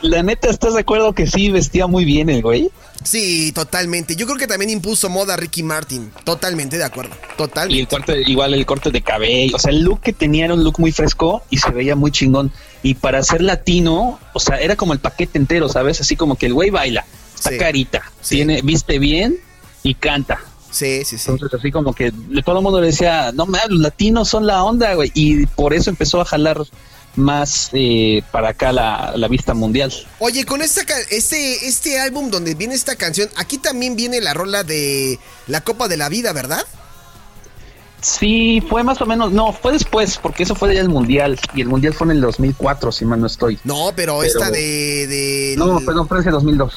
La 0.00 0.22
neta, 0.22 0.48
¿estás 0.48 0.74
de 0.74 0.80
acuerdo 0.80 1.12
que 1.12 1.26
sí 1.26 1.50
vestía 1.50 1.86
muy 1.86 2.04
bien 2.04 2.30
el 2.30 2.40
güey? 2.40 2.70
Sí, 3.04 3.52
totalmente. 3.52 4.16
Yo 4.16 4.26
creo 4.26 4.38
que 4.38 4.46
también 4.46 4.70
impuso 4.70 5.08
moda 5.08 5.36
Ricky 5.36 5.62
Martin. 5.62 6.10
Totalmente 6.24 6.76
de 6.76 6.84
acuerdo. 6.84 7.14
Totalmente. 7.36 7.76
Y 7.76 7.80
el 7.80 7.88
corte, 7.88 8.22
igual 8.26 8.54
el 8.54 8.66
corte 8.66 8.90
de 8.90 9.02
cabello. 9.02 9.56
O 9.56 9.58
sea, 9.58 9.70
el 9.70 9.82
look 9.82 10.00
que 10.00 10.12
tenía 10.12 10.46
era 10.46 10.54
un 10.54 10.64
look 10.64 10.78
muy 10.78 10.92
fresco 10.92 11.42
y 11.50 11.58
se 11.58 11.70
veía 11.70 11.96
muy 11.96 12.10
chingón. 12.10 12.52
Y 12.82 12.94
para 12.94 13.22
ser 13.22 13.42
latino, 13.42 14.18
o 14.34 14.40
sea, 14.40 14.56
era 14.56 14.76
como 14.76 14.92
el 14.92 14.98
paquete 14.98 15.38
entero, 15.38 15.68
¿sabes? 15.68 16.00
Así 16.00 16.16
como 16.16 16.36
que 16.36 16.46
el 16.46 16.54
güey 16.54 16.70
baila, 16.70 17.04
está 17.34 17.56
carita, 17.56 18.02
tiene, 18.26 18.62
viste 18.62 18.98
bien 18.98 19.38
y 19.82 19.94
canta. 19.94 20.40
Sí, 20.70 21.04
sí, 21.04 21.18
sí. 21.18 21.30
Entonces, 21.30 21.58
así 21.58 21.72
como 21.72 21.94
que 21.94 22.12
todo 22.44 22.58
el 22.58 22.62
mundo 22.62 22.80
le 22.80 22.88
decía, 22.88 23.32
no 23.32 23.46
mames, 23.46 23.70
los 23.70 23.80
latinos 23.80 24.28
son 24.28 24.46
la 24.46 24.62
onda, 24.62 24.94
güey. 24.94 25.10
Y 25.14 25.46
por 25.46 25.72
eso 25.72 25.90
empezó 25.90 26.20
a 26.20 26.24
jalar 26.24 26.62
más 27.16 27.70
eh, 27.72 28.22
para 28.30 28.50
acá 28.50 28.72
la, 28.72 29.12
la, 29.16 29.28
vista 29.28 29.54
mundial. 29.54 29.92
Oye, 30.18 30.44
con 30.44 30.62
esta, 30.62 30.82
este, 31.10 31.66
este 31.66 32.00
álbum 32.00 32.30
donde 32.30 32.54
viene 32.54 32.74
esta 32.74 32.96
canción, 32.96 33.28
aquí 33.36 33.58
también 33.58 33.96
viene 33.96 34.20
la 34.20 34.34
rola 34.34 34.64
de 34.64 35.18
La 35.46 35.62
Copa 35.62 35.88
de 35.88 35.96
la 35.96 36.08
Vida, 36.08 36.32
¿verdad? 36.32 36.64
Sí, 38.00 38.62
fue 38.68 38.84
más 38.84 39.00
o 39.00 39.06
menos, 39.06 39.32
no, 39.32 39.52
fue 39.52 39.72
después, 39.72 40.18
porque 40.18 40.44
eso 40.44 40.54
fue 40.54 40.72
ya 40.72 40.80
el 40.80 40.88
Mundial, 40.88 41.38
y 41.54 41.62
el 41.62 41.68
Mundial 41.68 41.94
fue 41.94 42.06
en 42.06 42.12
el 42.12 42.20
2004, 42.20 42.92
si 42.92 43.04
mal 43.04 43.20
no 43.20 43.26
estoy. 43.26 43.58
No, 43.64 43.92
pero, 43.96 44.22
esta 44.22 44.50
de, 44.50 45.56
No, 45.58 45.80
perdón, 45.80 46.06
Francia 46.06 46.30
2002. 46.30 46.72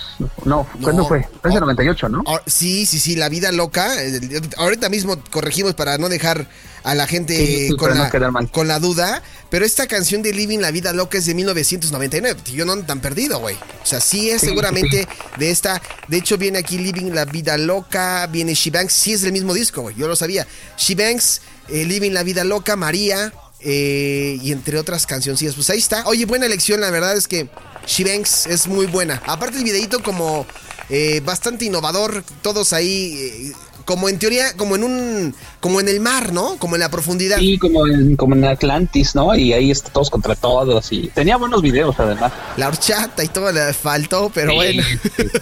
No, 0.45 0.67
¿cuándo 0.81 1.07
fue? 1.07 1.27
Francia 1.41 1.59
98, 1.59 2.09
¿no? 2.09 2.23
Ah, 2.25 2.41
sí, 2.47 2.87
sí, 2.87 2.99
sí, 2.99 3.15
La 3.15 3.29
Vida 3.29 3.51
Loca. 3.51 3.87
Ahorita 4.57 4.89
mismo 4.89 5.15
corregimos 5.29 5.75
para 5.75 5.99
no 5.99 6.09
dejar 6.09 6.47
a 6.83 6.95
la 6.95 7.07
gente 7.07 7.69
con, 7.77 7.97
la, 7.97 8.09
con 8.51 8.67
la 8.67 8.79
duda, 8.79 9.21
pero 9.49 9.65
esta 9.65 9.87
canción 9.87 10.21
de 10.21 10.33
Living 10.33 10.59
la 10.59 10.71
Vida 10.71 10.93
Loca 10.93 11.17
es 11.17 11.25
de 11.25 11.33
1999, 11.35 12.41
yo 12.53 12.65
no 12.65 12.77
tan 12.83 13.01
perdido, 13.01 13.39
güey. 13.39 13.55
O 13.55 13.85
sea, 13.85 13.99
sí 13.99 14.29
es 14.29 14.41
seguramente 14.41 15.07
de 15.37 15.51
esta, 15.51 15.81
de 16.07 16.17
hecho 16.17 16.37
viene 16.37 16.59
aquí 16.59 16.77
Living 16.77 17.11
la 17.11 17.25
Vida 17.25 17.57
Loca, 17.57 18.27
viene 18.27 18.53
She 18.53 18.71
Banks, 18.71 18.93
sí 18.93 19.13
es 19.13 19.21
del 19.21 19.33
mismo 19.33 19.53
disco, 19.53 19.81
güey, 19.81 19.95
yo 19.95 20.07
lo 20.07 20.15
sabía. 20.15 20.47
She 20.77 20.95
Banks, 20.95 21.41
eh, 21.69 21.85
Living 21.85 22.11
la 22.11 22.23
Vida 22.23 22.43
Loca, 22.43 22.75
María, 22.75 23.33
eh, 23.59 24.39
y 24.41 24.51
entre 24.51 24.79
otras 24.79 25.05
canciones. 25.05 25.53
Pues 25.53 25.69
ahí 25.69 25.77
está. 25.77 26.03
Oye, 26.07 26.25
buena 26.25 26.47
elección, 26.47 26.81
la 26.81 26.89
verdad 26.89 27.15
es 27.15 27.27
que 27.27 27.49
She 27.85 28.03
Banks 28.03 28.47
es 28.47 28.67
muy 28.67 28.87
buena. 28.87 29.21
Aparte 29.25 29.57
el 29.57 29.63
videito 29.63 30.01
como 30.01 30.47
eh, 30.89 31.21
bastante 31.23 31.65
innovador, 31.65 32.23
todos 32.41 32.73
ahí 32.73 33.53
como 33.85 34.09
en 34.09 34.19
teoría, 34.19 34.55
como 34.57 34.75
en 34.75 34.83
un, 34.83 35.35
como 35.59 35.79
en 35.79 35.87
el 35.87 35.99
mar, 35.99 36.33
¿no? 36.33 36.57
Como 36.57 36.75
en 36.75 36.81
la 36.81 36.89
profundidad. 36.89 37.37
Sí, 37.37 37.57
como 37.57 37.87
en, 37.87 38.15
como 38.15 38.35
en 38.35 38.45
Atlantis, 38.45 39.15
¿no? 39.15 39.35
Y 39.35 39.53
ahí 39.53 39.71
está 39.71 39.91
todos 39.91 40.09
contra 40.09 40.35
todos 40.35 40.91
y 40.91 41.07
tenía 41.09 41.37
buenos 41.37 41.61
videos 41.61 41.95
además. 41.99 42.31
La 42.57 42.67
horchata 42.67 43.23
y 43.23 43.27
todo 43.27 43.51
le 43.51 43.73
faltó, 43.73 44.31
pero 44.33 44.55
bueno. 44.55 44.83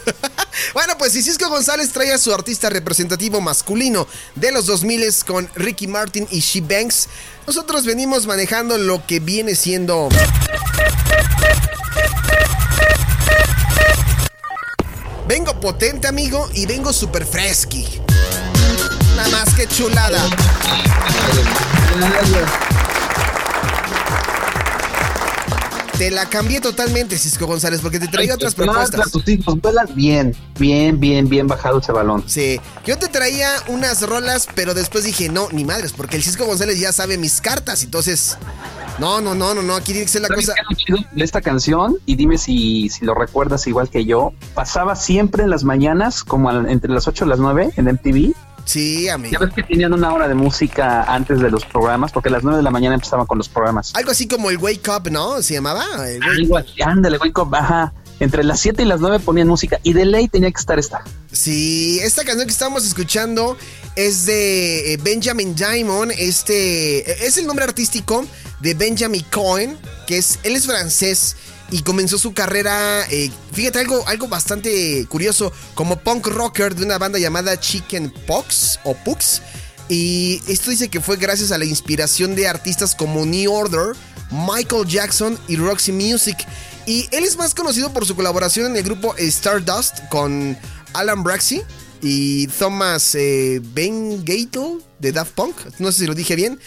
bueno, 0.73 0.93
pues 0.97 1.13
Cisco 1.13 1.49
González 1.49 1.91
trae 1.91 2.11
a 2.11 2.17
su 2.17 2.33
artista 2.33 2.69
representativo 2.69 3.41
masculino 3.41 4.07
de 4.35 4.51
los 4.51 4.65
2000 4.65 4.99
con 5.25 5.49
Ricky 5.55 5.87
Martin 5.87 6.27
y 6.29 6.39
She 6.39 6.61
Banks. 6.61 7.07
Nosotros 7.47 7.85
venimos 7.85 8.27
manejando 8.27 8.77
lo 8.77 9.05
que 9.05 9.19
viene 9.19 9.55
siendo... 9.55 10.09
Vengo 15.29 15.53
potente, 15.59 16.07
amigo, 16.07 16.49
y 16.55 16.65
vengo 16.65 16.91
super 16.91 17.23
fresky. 17.23 17.85
Nada 19.15 19.29
más 19.29 19.53
que 19.53 19.67
chulada. 19.67 20.19
Te 25.99 26.09
la 26.09 26.27
cambié 26.27 26.61
totalmente, 26.61 27.15
Cisco 27.15 27.45
González, 27.45 27.79
porque 27.81 27.99
te 27.99 28.07
traía 28.07 28.33
otras 28.33 28.55
propuestas. 28.55 29.11
bien, 29.93 30.35
bien, 30.57 30.99
bien, 30.99 31.29
bien 31.29 31.45
bajado 31.45 31.77
ese 31.77 31.91
balón. 31.91 32.23
Sí, 32.25 32.59
yo 32.83 32.97
te 32.97 33.07
traía 33.07 33.51
unas 33.67 34.01
rolas, 34.01 34.47
pero 34.55 34.73
después 34.73 35.03
dije, 35.03 35.29
no, 35.29 35.47
ni 35.51 35.63
madres, 35.63 35.93
porque 35.93 36.15
el 36.15 36.23
Cisco 36.23 36.45
González 36.45 36.79
ya 36.79 36.91
sabe 36.91 37.19
mis 37.19 37.39
cartas, 37.39 37.83
entonces 37.83 38.35
no, 38.99 39.21
no, 39.21 39.35
no, 39.35 39.53
no, 39.53 39.61
no, 39.61 39.75
aquí 39.75 39.91
tiene 39.91 40.05
que 40.05 40.11
ser 40.11 40.21
la 40.21 40.29
cosa. 40.29 40.53
de 41.11 41.23
esta 41.23 41.41
canción, 41.41 41.97
y 42.05 42.15
dime 42.15 42.37
si, 42.37 42.89
si 42.89 43.05
lo 43.05 43.13
recuerdas 43.13 43.65
igual 43.67 43.89
que 43.89 44.05
yo, 44.05 44.33
pasaba 44.53 44.95
siempre 44.95 45.43
en 45.43 45.49
las 45.49 45.63
mañanas, 45.63 46.23
como 46.23 46.51
entre 46.51 46.91
las 46.91 47.07
8 47.07 47.25
y 47.25 47.27
las 47.27 47.39
9 47.39 47.71
en 47.77 47.85
MTV. 47.85 48.33
Sí, 48.65 49.09
amigo. 49.09 49.31
Ya 49.31 49.39
ves 49.39 49.53
que 49.53 49.63
tenían 49.63 49.93
una 49.93 50.13
hora 50.13 50.27
de 50.27 50.35
música 50.35 51.03
antes 51.03 51.39
de 51.39 51.49
los 51.49 51.65
programas, 51.65 52.11
porque 52.11 52.29
a 52.29 52.33
las 52.33 52.43
9 52.43 52.57
de 52.57 52.63
la 52.63 52.71
mañana 52.71 52.95
empezaban 52.95 53.25
con 53.25 53.37
los 53.37 53.49
programas. 53.49 53.95
Algo 53.95 54.11
así 54.11 54.27
como 54.27 54.49
el 54.51 54.57
Wake 54.57 54.87
Up, 54.89 55.09
¿no? 55.09 55.41
¿Se 55.41 55.55
llamaba? 55.55 55.83
Algo 56.37 56.57
así, 56.57 56.81
ándale, 56.81 57.17
Wake 57.17 57.41
Up, 57.41 57.55
ajá. 57.55 57.93
Entre 58.19 58.43
las 58.43 58.59
7 58.59 58.83
y 58.83 58.85
las 58.85 58.99
9 58.99 59.19
ponían 59.19 59.47
música 59.47 59.79
y 59.81 59.93
de 59.93 60.05
ley 60.05 60.27
tenía 60.27 60.51
que 60.51 60.59
estar 60.59 60.77
esta. 60.77 61.03
Sí, 61.31 61.99
esta 62.01 62.25
canción 62.25 62.45
que 62.45 62.51
estamos 62.51 62.85
escuchando 62.85 63.57
es 63.95 64.25
de 64.25 64.93
eh, 64.93 64.97
Benjamin 65.01 65.55
Diamond. 65.55 66.11
Este 66.17 67.25
es 67.25 67.37
el 67.37 67.47
nombre 67.47 67.63
artístico 67.63 68.25
de 68.59 68.73
Benjamin 68.73 69.25
Cohen, 69.31 69.77
que 70.07 70.17
es, 70.17 70.39
él 70.43 70.55
es 70.55 70.65
francés 70.65 71.35
y 71.71 71.81
comenzó 71.83 72.17
su 72.17 72.33
carrera, 72.33 73.05
eh, 73.09 73.31
fíjate, 73.53 73.79
algo, 73.79 74.07
algo 74.07 74.27
bastante 74.27 75.05
curioso, 75.07 75.51
como 75.75 75.99
punk 75.99 76.27
rocker 76.27 76.75
de 76.75 76.85
una 76.85 76.97
banda 76.97 77.19
llamada 77.19 77.59
Chicken 77.59 78.11
Pox 78.25 78.79
o 78.83 78.95
Pux. 78.95 79.41
Y 79.87 80.41
esto 80.47 80.71
dice 80.71 80.89
que 80.89 81.01
fue 81.01 81.17
gracias 81.17 81.51
a 81.51 81.57
la 81.57 81.65
inspiración 81.65 82.35
de 82.35 82.47
artistas 82.47 82.95
como 82.95 83.25
New 83.25 83.51
Order, 83.51 83.95
Michael 84.31 84.87
Jackson 84.87 85.37
y 85.47 85.55
Roxy 85.55 85.91
Music. 85.91 86.37
Y 86.85 87.07
él 87.11 87.23
es 87.23 87.37
más 87.37 87.53
conocido 87.53 87.91
por 87.93 88.05
su 88.05 88.15
colaboración 88.15 88.67
en 88.67 88.77
el 88.77 88.83
grupo 88.83 89.15
Stardust 89.17 89.99
con 90.09 90.57
Alan 90.93 91.23
Braxey 91.23 91.63
y 92.01 92.47
Thomas 92.47 93.13
eh, 93.15 93.61
Ben 93.61 94.23
Gatel 94.23 94.81
de 94.99 95.11
Daft 95.11 95.33
Punk. 95.33 95.55
No 95.79 95.91
sé 95.91 95.99
si 95.99 96.05
lo 96.07 96.15
dije 96.15 96.35
bien. 96.35 96.59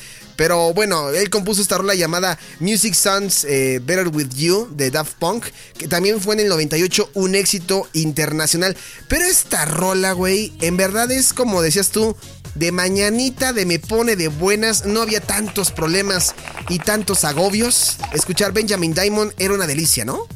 Pero 0.42 0.74
bueno, 0.74 1.10
él 1.10 1.30
compuso 1.30 1.62
esta 1.62 1.78
rola 1.78 1.94
llamada 1.94 2.36
Music 2.58 2.94
Sounds 2.94 3.44
eh, 3.44 3.80
Better 3.80 4.08
With 4.08 4.30
You 4.34 4.66
de 4.72 4.90
Daft 4.90 5.14
Punk, 5.20 5.44
que 5.78 5.86
también 5.86 6.20
fue 6.20 6.34
en 6.34 6.40
el 6.40 6.48
98 6.48 7.10
un 7.14 7.36
éxito 7.36 7.86
internacional. 7.92 8.76
Pero 9.06 9.24
esta 9.24 9.64
rola, 9.66 10.10
güey, 10.10 10.52
en 10.60 10.76
verdad 10.76 11.12
es 11.12 11.32
como 11.32 11.62
decías 11.62 11.90
tú, 11.90 12.16
de 12.56 12.72
mañanita, 12.72 13.52
de 13.52 13.66
me 13.66 13.78
pone 13.78 14.16
de 14.16 14.26
buenas, 14.26 14.84
no 14.84 15.02
había 15.02 15.20
tantos 15.20 15.70
problemas 15.70 16.34
y 16.68 16.80
tantos 16.80 17.24
agobios. 17.24 17.98
Escuchar 18.12 18.50
Benjamin 18.50 18.94
Diamond 18.94 19.34
era 19.38 19.54
una 19.54 19.68
delicia, 19.68 20.04
¿no? 20.04 20.26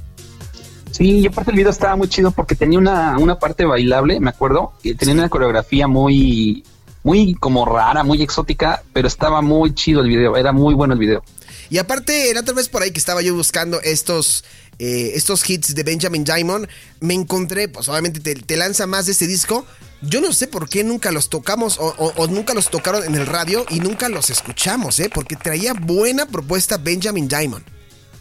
Sí, 0.92 1.18
y 1.18 1.26
aparte 1.26 1.50
el 1.50 1.56
video 1.56 1.72
estaba 1.72 1.96
muy 1.96 2.06
chido 2.06 2.30
porque 2.30 2.54
tenía 2.54 2.78
una, 2.78 3.18
una 3.18 3.40
parte 3.40 3.64
bailable, 3.64 4.20
me 4.20 4.30
acuerdo, 4.30 4.72
y 4.84 4.94
tenía 4.94 5.14
una 5.14 5.28
coreografía 5.28 5.88
muy 5.88 6.62
muy 7.06 7.34
como 7.34 7.64
rara, 7.64 8.02
muy 8.02 8.20
exótica, 8.20 8.82
pero 8.92 9.06
estaba 9.06 9.40
muy 9.40 9.72
chido 9.75 10.00
el 10.00 10.08
video, 10.08 10.36
era 10.36 10.50
muy 10.52 10.75
bueno 10.75 10.92
el 10.94 10.98
video. 10.98 11.22
Y 11.70 11.78
aparte, 11.78 12.34
la 12.34 12.40
otra 12.40 12.52
vez 12.54 12.68
por 12.68 12.82
ahí 12.82 12.90
que 12.90 12.98
estaba 12.98 13.22
yo 13.22 13.32
buscando 13.34 13.80
estos, 13.82 14.42
eh, 14.80 15.12
estos 15.14 15.48
hits 15.48 15.75
de 15.76 15.84
Benjamin 15.84 16.25
Diamond, 16.25 16.66
me 17.00 17.14
encontré, 17.14 17.68
pues 17.68 17.88
obviamente 17.88 18.18
te, 18.34 18.56
lanza 18.56 18.88
más 18.88 19.06
de 19.06 19.12
este 19.12 19.28
disco. 19.28 19.64
Yo 20.02 20.20
no 20.20 20.32
sé 20.32 20.48
por 20.48 20.68
qué 20.68 20.82
nunca 20.82 21.12
los 21.12 21.28
tocamos 21.30 21.78
o, 21.78 21.94
o- 21.96 22.12
o 22.16 22.26
nunca 22.26 22.54
los 22.54 22.70
tocaron 22.70 23.04
en 23.04 23.14
el 23.14 23.26
radio 23.26 23.64
y 23.70 23.78
nunca 23.78 24.08
los 24.08 24.28
escuchamos, 24.30 24.98
¿eh? 24.98 25.08
Porque 25.12 25.36
traía 25.36 25.75
buena 25.75 26.26
propuesta 26.26 26.76
Benjamin 26.76 27.28
Diamond. 27.28 27.64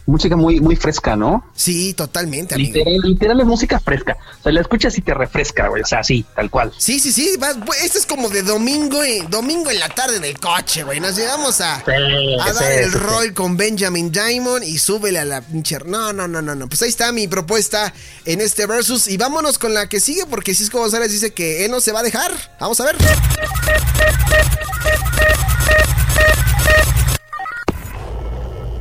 Música 0.06 0.36
muy, 0.36 0.60
muy 0.60 0.76
fresca, 0.76 1.16
¿no? 1.16 1.44
Sí, 1.54 1.92
totalmente, 1.94 2.54
amigo. 2.54 2.74
Literal, 2.74 3.00
literal 3.02 3.40
es 3.40 3.46
música 3.46 3.80
fresca. 3.80 4.16
O 4.38 4.42
sea, 4.44 4.52
la 4.52 4.60
escuchas 4.60 4.96
y 4.96 5.00
te 5.02 5.12
refresca, 5.12 5.66
güey. 5.68 5.82
O 5.82 5.86
sea, 5.86 6.04
sí, 6.04 6.24
tal 6.36 6.48
cual. 6.48 6.72
Sí, 6.78 7.00
sí, 7.00 7.10
sí. 7.10 7.34
vas- 7.40 7.56
pues, 7.66 7.82
Este 7.82 7.98
es 7.98 8.06
como 8.06 8.28
de 8.28 8.42
domingo, 8.42 9.02
eh, 9.02 9.24
domingo 9.28 9.68
en 9.70 9.80
la 9.80 9.88
tarde 9.88 10.18
en 10.18 10.24
el 10.24 10.38
coche, 10.38 10.84
güey. 10.84 11.00
Nos 11.00 11.16
llegamos 11.16 11.60
a, 11.60 11.74
a 11.76 11.78
sí, 11.84 12.54
dar 12.54 12.72
el 12.72 12.92
sí, 12.92 12.98
rol 12.98 13.34
con 13.34 13.56
Benjamin 13.56 14.12
Diamond 14.12 14.62
y 14.62 14.78
súbele 14.78 15.18
a 15.18 15.24
la 15.24 15.40
pinche. 15.40 15.78
No, 15.84 16.12
no, 16.12 16.28
no, 16.28 16.40
no, 16.40 16.54
no. 16.54 16.68
Pues 16.68 16.82
ahí 16.82 16.88
está 16.88 17.10
mi 17.10 17.26
propuesta 17.26 17.92
en 18.24 18.40
este 18.40 18.66
versus. 18.66 19.08
Y 19.08 19.16
vámonos 19.16 19.58
con 19.58 19.74
la 19.74 19.88
que 19.88 19.98
sigue, 19.98 20.24
porque 20.26 20.54
Cisco 20.54 20.78
González 20.78 21.10
dice 21.10 21.32
que 21.32 21.64
él 21.64 21.70
no 21.72 21.80
se 21.80 21.90
va 21.90 22.00
a 22.00 22.04
dejar. 22.04 22.30
Vamos 22.60 22.78
a 22.80 22.84
ver. 22.84 22.96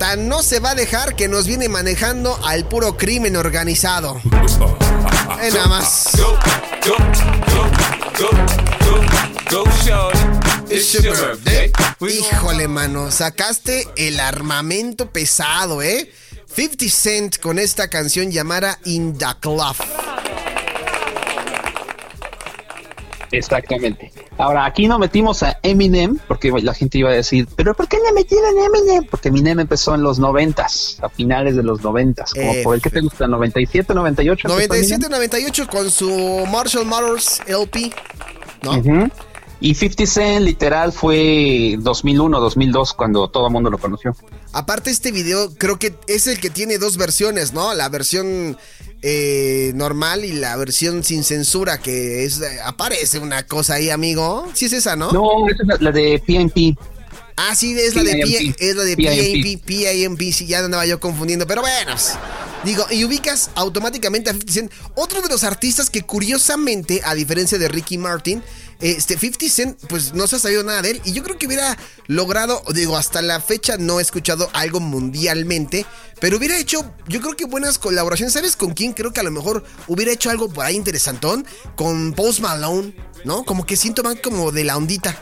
Tan 0.07 0.29
no 0.29 0.43
se 0.43 0.59
va 0.59 0.69
a 0.69 0.75
dejar 0.75 1.15
que 1.15 1.27
nos 1.27 1.47
viene 1.47 1.67
manejando 1.67 2.39
al 2.45 2.67
puro 2.67 2.95
crimen 2.95 3.35
organizado. 3.35 4.21
Eh, 5.41 5.50
nada 5.51 5.67
más. 5.67 6.09
Go, 6.15 6.38
go, 6.85 6.95
go. 9.50 9.63
It's 10.69 10.93
your 10.93 11.17
birthday. 11.17 11.71
Híjole, 12.01 12.67
mano, 12.67 13.09
sacaste 13.09 13.88
el 13.95 14.19
armamento 14.19 15.09
pesado, 15.09 15.81
¿eh? 15.81 16.13
50 16.55 16.85
Cent 16.88 17.39
con 17.39 17.57
esta 17.57 17.88
canción 17.88 18.31
llamada 18.31 18.77
In 18.85 19.17
the 19.17 19.25
Club. 19.39 19.75
Exactamente. 23.32 24.12
Ahora, 24.38 24.65
aquí 24.65 24.88
no 24.88 25.00
metimos 25.00 25.44
a 25.44 25.58
Eminem, 25.63 26.17
porque 26.27 26.51
la 26.51 26.74
gente 26.74 26.98
iba 26.98 27.10
a 27.10 27.13
decir, 27.13 27.48
pero 27.55 27.74
¿por 27.74 27.88
qué 27.88 27.98
le 28.05 28.12
metieron 28.13 28.58
a 28.58 28.65
Eminem? 28.65 29.05
Porque 29.10 29.29
Eminem 29.29 29.60
empezó 29.60 29.96
en 29.96 30.03
los 30.03 30.20
noventas, 30.20 30.98
a 31.01 31.10
finales 31.10 31.55
de 31.55 31.63
los 31.63 31.82
noventas, 31.84 32.34
como 32.34 32.53
Eh, 32.53 32.62
por 32.63 32.75
el 32.75 32.82
que 32.82 32.89
te 32.89 33.01
gusta, 33.01 33.27
97, 33.27 33.94
98. 33.94 34.48
empezó 34.48 34.67
97, 34.67 34.94
Eminem. 34.94 35.12
98 35.12 35.67
con 35.67 35.89
su 35.91 36.46
Marshall 36.51 36.86
Matters 36.86 37.41
LP, 37.48 37.94
¿no? 38.63 39.10
Y 39.62 39.74
50 39.74 40.05
Cent 40.05 40.46
literal 40.46 40.91
fue 40.91 41.77
2001, 41.79 42.39
2002 42.39 42.94
cuando 42.94 43.29
todo 43.29 43.48
el 43.48 43.53
mundo 43.53 43.70
lo 43.70 43.77
conoció. 43.77 44.13
Aparte 44.55 44.89
este 44.89 45.12
video 45.12 45.53
creo 45.55 45.77
que 45.77 45.93
es 46.07 46.27
el 46.27 46.39
que 46.39 46.50
tiene 46.50 46.77
dos 46.77 46.95
versiones, 46.95 47.51
¿no? 47.51 47.74
La 47.74 47.89
versión 47.89 48.57
eh, 49.01 49.74
normal 49.75 50.24
y 50.24 50.31
la 50.31 50.55
versión 50.55 51.03
sin 51.03 51.25
censura, 51.25 51.79
que 51.79 52.24
es... 52.24 52.39
eh, 52.39 52.59
aparece 52.63 53.19
una 53.19 53.45
cosa 53.45 53.74
ahí, 53.74 53.89
amigo. 53.89 54.47
Sí 54.53 54.65
es 54.65 54.71
esa, 54.74 54.95
¿no? 54.95 55.12
No, 55.12 55.45
esa 55.50 55.62
es 55.62 55.67
la, 55.67 55.77
la 55.81 55.91
de 55.91 56.24
PNP. 56.25 56.74
Ah, 57.37 57.53
sí, 57.53 57.77
es 57.77 57.95
la 57.95 58.03
de 58.03 58.15
PIMP. 58.15 58.55
es 58.59 58.75
la 58.75 58.83
de 58.83 58.95
PIMP. 58.95 59.43
PIMP, 59.43 59.65
PIMP, 59.65 60.33
sí, 60.33 60.45
ya 60.45 60.59
andaba 60.59 60.85
yo 60.85 60.99
confundiendo, 61.01 61.45
pero 61.45 61.61
bueno, 61.61 61.91
pues, 61.91 62.13
digo, 62.63 62.85
y 62.89 63.03
ubicas 63.03 63.49
automáticamente 63.55 64.29
a 64.29 64.33
50 64.33 64.53
Cent, 64.53 64.71
otro 64.95 65.21
de 65.21 65.27
los 65.27 65.43
artistas 65.43 65.89
que 65.89 66.03
curiosamente, 66.03 67.01
a 67.03 67.13
diferencia 67.13 67.57
de 67.57 67.67
Ricky 67.67 67.97
Martin, 67.97 68.41
este 68.79 69.17
50 69.17 69.49
Cent, 69.49 69.77
pues 69.89 70.13
no 70.13 70.27
se 70.27 70.37
ha 70.37 70.39
sabido 70.39 70.63
nada 70.63 70.81
de 70.81 70.91
él, 70.91 71.01
y 71.03 71.11
yo 71.11 71.23
creo 71.23 71.37
que 71.37 71.47
hubiera 71.47 71.77
logrado, 72.07 72.63
digo, 72.73 72.95
hasta 72.95 73.21
la 73.21 73.41
fecha 73.41 73.75
no 73.77 73.99
he 73.99 74.01
escuchado 74.01 74.49
algo 74.53 74.79
mundialmente, 74.79 75.85
pero 76.21 76.37
hubiera 76.37 76.57
hecho, 76.57 76.89
yo 77.09 77.19
creo 77.19 77.35
que 77.35 77.43
buenas 77.43 77.77
colaboraciones, 77.79 78.31
¿sabes 78.31 78.55
con 78.55 78.73
quién? 78.73 78.93
Creo 78.93 79.11
que 79.11 79.19
a 79.19 79.23
lo 79.23 79.31
mejor 79.31 79.65
hubiera 79.87 80.13
hecho 80.13 80.29
algo 80.29 80.47
por 80.47 80.63
ahí 80.63 80.75
interesantón, 80.77 81.45
con 81.75 82.13
Post 82.13 82.39
Malone, 82.39 82.95
¿no? 83.25 83.43
Como 83.43 83.65
que 83.65 83.75
siento 83.75 84.03
más 84.03 84.15
como 84.23 84.53
de 84.53 84.63
la 84.63 84.77
ondita. 84.77 85.19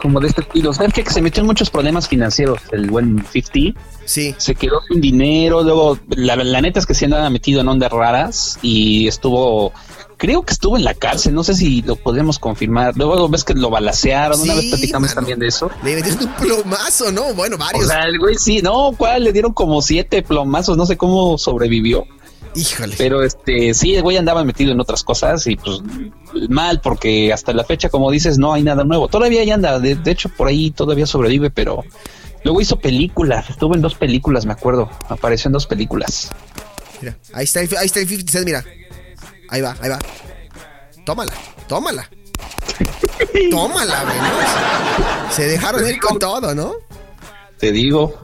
Como 0.00 0.20
de 0.20 0.28
este 0.28 0.42
estilo. 0.42 0.72
¿Sabes 0.72 0.92
qué? 0.92 1.02
Que 1.04 1.10
se 1.10 1.22
metió 1.22 1.40
en 1.40 1.46
muchos 1.46 1.70
problemas 1.70 2.06
financieros 2.08 2.60
el 2.72 2.90
buen 2.90 3.24
50. 3.32 3.80
Sí. 4.04 4.34
se 4.38 4.54
quedó 4.54 4.80
sin 4.88 5.00
dinero, 5.00 5.62
luego 5.62 5.98
la, 6.10 6.36
la 6.36 6.60
neta 6.60 6.78
es 6.78 6.86
que 6.86 6.94
se 6.94 7.06
andaba 7.06 7.28
metido 7.30 7.60
en 7.60 7.68
ondas 7.68 7.90
raras 7.90 8.56
y 8.62 9.08
estuvo, 9.08 9.72
creo 10.16 10.42
que 10.42 10.52
estuvo 10.52 10.76
en 10.76 10.84
la 10.84 10.94
cárcel, 10.94 11.34
no 11.34 11.42
sé 11.42 11.54
si 11.54 11.82
lo 11.82 11.96
podemos 11.96 12.38
confirmar, 12.38 12.96
luego 12.96 13.28
ves 13.28 13.42
que 13.42 13.54
lo 13.54 13.68
balacearon, 13.68 14.40
una 14.40 14.54
vez 14.54 14.66
platicamos 14.66 15.08
mano. 15.08 15.14
también 15.16 15.38
de 15.40 15.48
eso. 15.48 15.70
Le 15.82 15.96
metieron 15.96 16.22
un 16.24 16.32
plomazo, 16.34 17.10
¿no? 17.10 17.34
Bueno, 17.34 17.56
O 17.56 17.58
varios. 17.58 17.88
sea, 17.88 18.04
el 18.04 18.18
güey 18.20 18.36
sí, 18.36 18.62
no, 18.62 18.92
¿cuál? 18.96 19.24
Le 19.24 19.32
dieron 19.32 19.52
como 19.52 19.82
siete 19.82 20.22
plomazos, 20.22 20.76
no 20.76 20.86
sé 20.86 20.96
cómo 20.96 21.36
sobrevivió, 21.36 22.04
Híjole. 22.56 22.94
pero 22.96 23.22
este, 23.22 23.74
sí, 23.74 23.94
el 23.94 24.02
güey 24.02 24.16
andaba 24.16 24.42
metido 24.44 24.72
en 24.72 24.80
otras 24.80 25.04
cosas 25.04 25.46
y 25.46 25.56
pues 25.56 25.80
mal, 26.48 26.80
porque 26.80 27.32
hasta 27.32 27.52
la 27.52 27.64
fecha, 27.64 27.88
como 27.88 28.10
dices, 28.10 28.38
no 28.38 28.52
hay 28.52 28.62
nada 28.62 28.84
nuevo. 28.84 29.08
Todavía 29.08 29.44
ya 29.44 29.54
anda, 29.54 29.78
de, 29.78 29.94
de 29.94 30.10
hecho, 30.10 30.28
por 30.30 30.48
ahí 30.48 30.70
todavía 30.70 31.06
sobrevive, 31.06 31.50
pero 31.50 31.84
luego 32.44 32.60
hizo 32.60 32.78
películas, 32.78 33.50
estuvo 33.50 33.74
en 33.74 33.82
dos 33.82 33.94
películas, 33.94 34.46
me 34.46 34.52
acuerdo, 34.52 34.90
apareció 35.08 35.48
en 35.48 35.52
dos 35.52 35.66
películas. 35.66 36.30
Mira, 37.00 37.16
ahí 37.34 37.44
está, 37.44 37.60
el, 37.60 37.76
ahí 37.76 37.86
está 37.86 38.00
el 38.00 38.08
50 38.08 38.32
Cent, 38.32 38.44
mira. 38.46 38.64
Ahí 39.48 39.60
va, 39.60 39.76
ahí 39.80 39.90
va. 39.90 39.98
Tómala, 41.04 41.32
tómala. 41.68 42.10
tómala, 43.50 44.02
güey. 44.04 44.16
Se 45.30 45.46
dejaron 45.46 45.88
ir 45.88 46.00
con 46.00 46.18
todo, 46.18 46.54
¿no? 46.54 46.74
Te 47.58 47.72
digo. 47.72 48.14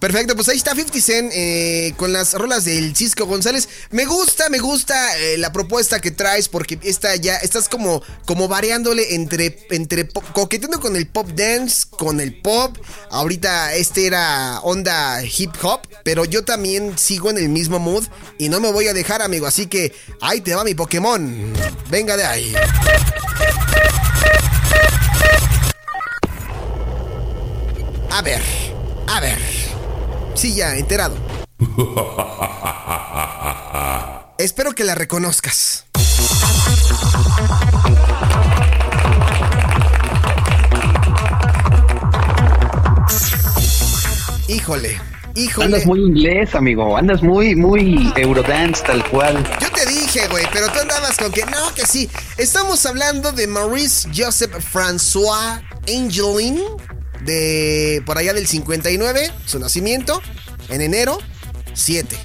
Perfecto, 0.00 0.34
pues 0.34 0.48
ahí 0.48 0.58
está 0.58 0.74
50 0.74 1.00
Cent 1.00 1.32
eh, 1.34 1.94
con 1.96 2.12
las 2.12 2.34
rolas 2.34 2.66
del 2.66 2.94
Cisco 2.94 3.24
González. 3.24 3.68
Me 3.90 4.04
gusta, 4.04 4.50
me 4.50 4.58
gusta 4.58 5.16
eh, 5.18 5.38
la 5.38 5.52
propuesta 5.52 6.00
que 6.00 6.10
traes 6.10 6.48
porque 6.48 6.78
esta 6.82 7.16
ya 7.16 7.36
estás 7.36 7.68
como, 7.68 8.02
como 8.26 8.46
variándole 8.46 9.14
entre, 9.14 9.66
entre 9.70 10.06
coqueteando 10.08 10.80
con 10.80 10.96
el 10.96 11.06
pop 11.06 11.28
dance, 11.34 11.86
con 11.88 12.20
el 12.20 12.38
pop. 12.40 12.76
Ahorita 13.10 13.74
este 13.74 14.06
era 14.06 14.60
onda 14.60 15.24
hip 15.24 15.52
hop, 15.62 15.80
pero 16.04 16.26
yo 16.26 16.44
también 16.44 16.98
sigo 16.98 17.30
en 17.30 17.38
el 17.38 17.48
mismo 17.48 17.78
mood 17.78 18.04
y 18.38 18.50
no 18.50 18.60
me 18.60 18.70
voy 18.70 18.88
a 18.88 18.92
dejar, 18.92 19.22
amigo. 19.22 19.46
Así 19.46 19.66
que 19.66 19.94
ahí 20.20 20.42
te 20.42 20.54
va 20.54 20.62
mi 20.62 20.74
Pokémon. 20.74 21.54
Venga 21.88 22.18
de 22.18 22.24
ahí. 22.26 22.54
A 28.10 28.22
ver, 28.22 28.42
a 29.08 29.20
ver. 29.20 29.65
Sí, 30.36 30.54
ya, 30.54 30.76
enterado. 30.76 31.16
Espero 34.38 34.72
que 34.72 34.84
la 34.84 34.94
reconozcas. 34.94 35.86
Híjole, 44.48 45.00
híjole. 45.34 45.66
Andas 45.66 45.86
muy 45.86 46.00
inglés, 46.00 46.54
amigo. 46.54 46.96
Andas 46.96 47.22
muy, 47.22 47.56
muy 47.56 48.12
Eurodance, 48.16 48.84
tal 48.84 49.04
cual. 49.08 49.42
Yo 49.60 49.70
te 49.72 49.86
dije, 49.86 50.28
güey, 50.28 50.44
pero 50.52 50.68
tú 50.68 50.80
andabas 50.80 51.16
con 51.16 51.32
que 51.32 51.44
no, 51.46 51.74
que 51.74 51.86
sí. 51.86 52.10
Estamos 52.36 52.84
hablando 52.84 53.32
de 53.32 53.46
Maurice 53.46 54.08
Joseph 54.14 54.52
François 54.72 55.62
Angelin, 55.88 56.60
de 57.26 58.02
por 58.06 58.16
allá 58.16 58.32
del 58.32 58.46
59, 58.46 59.32
su 59.44 59.58
nacimiento, 59.58 60.22
en 60.68 60.80
enero 60.80 61.18
7. 61.74 62.16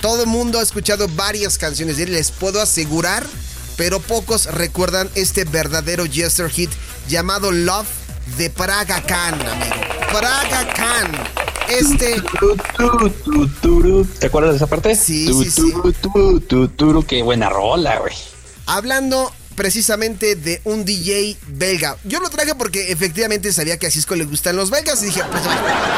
Todo 0.00 0.22
el 0.22 0.28
mundo 0.28 0.58
ha 0.58 0.62
escuchado 0.62 1.08
varias 1.08 1.58
canciones 1.58 1.98
de 1.98 2.04
él, 2.04 2.12
les 2.12 2.30
puedo 2.30 2.60
asegurar, 2.60 3.24
pero 3.76 4.00
pocos 4.00 4.46
recuerdan 4.46 5.10
este 5.14 5.44
verdadero 5.44 6.04
Jester 6.06 6.50
hit 6.50 6.70
llamado 7.08 7.52
Love 7.52 7.86
de 8.38 8.50
Praga 8.50 9.02
Khan, 9.02 9.34
amigo. 9.34 9.76
Praga 10.12 10.74
Khan. 10.74 11.12
Este 11.68 12.22
¿Te 14.20 14.26
acuerdas 14.26 14.52
de 14.52 14.56
esa 14.56 14.66
parte? 14.68 14.94
Sí, 14.94 15.26
sí, 15.32 15.50
sí. 15.50 15.74
Qué 17.06 17.22
buena 17.22 17.48
rola, 17.48 17.98
güey. 17.98 18.14
Hablando 18.66 19.32
precisamente 19.56 20.36
de 20.36 20.60
un 20.64 20.84
DJ 20.84 21.36
belga. 21.48 21.96
Yo 22.04 22.20
lo 22.20 22.28
traje 22.28 22.54
porque 22.54 22.92
efectivamente 22.92 23.52
sabía 23.52 23.78
que 23.78 23.86
a 23.86 23.90
Cisco 23.90 24.14
le 24.14 24.24
gustan 24.24 24.54
los 24.54 24.70
belgas 24.70 25.02
y 25.02 25.06
dije, 25.06 25.22
pues 25.30 25.42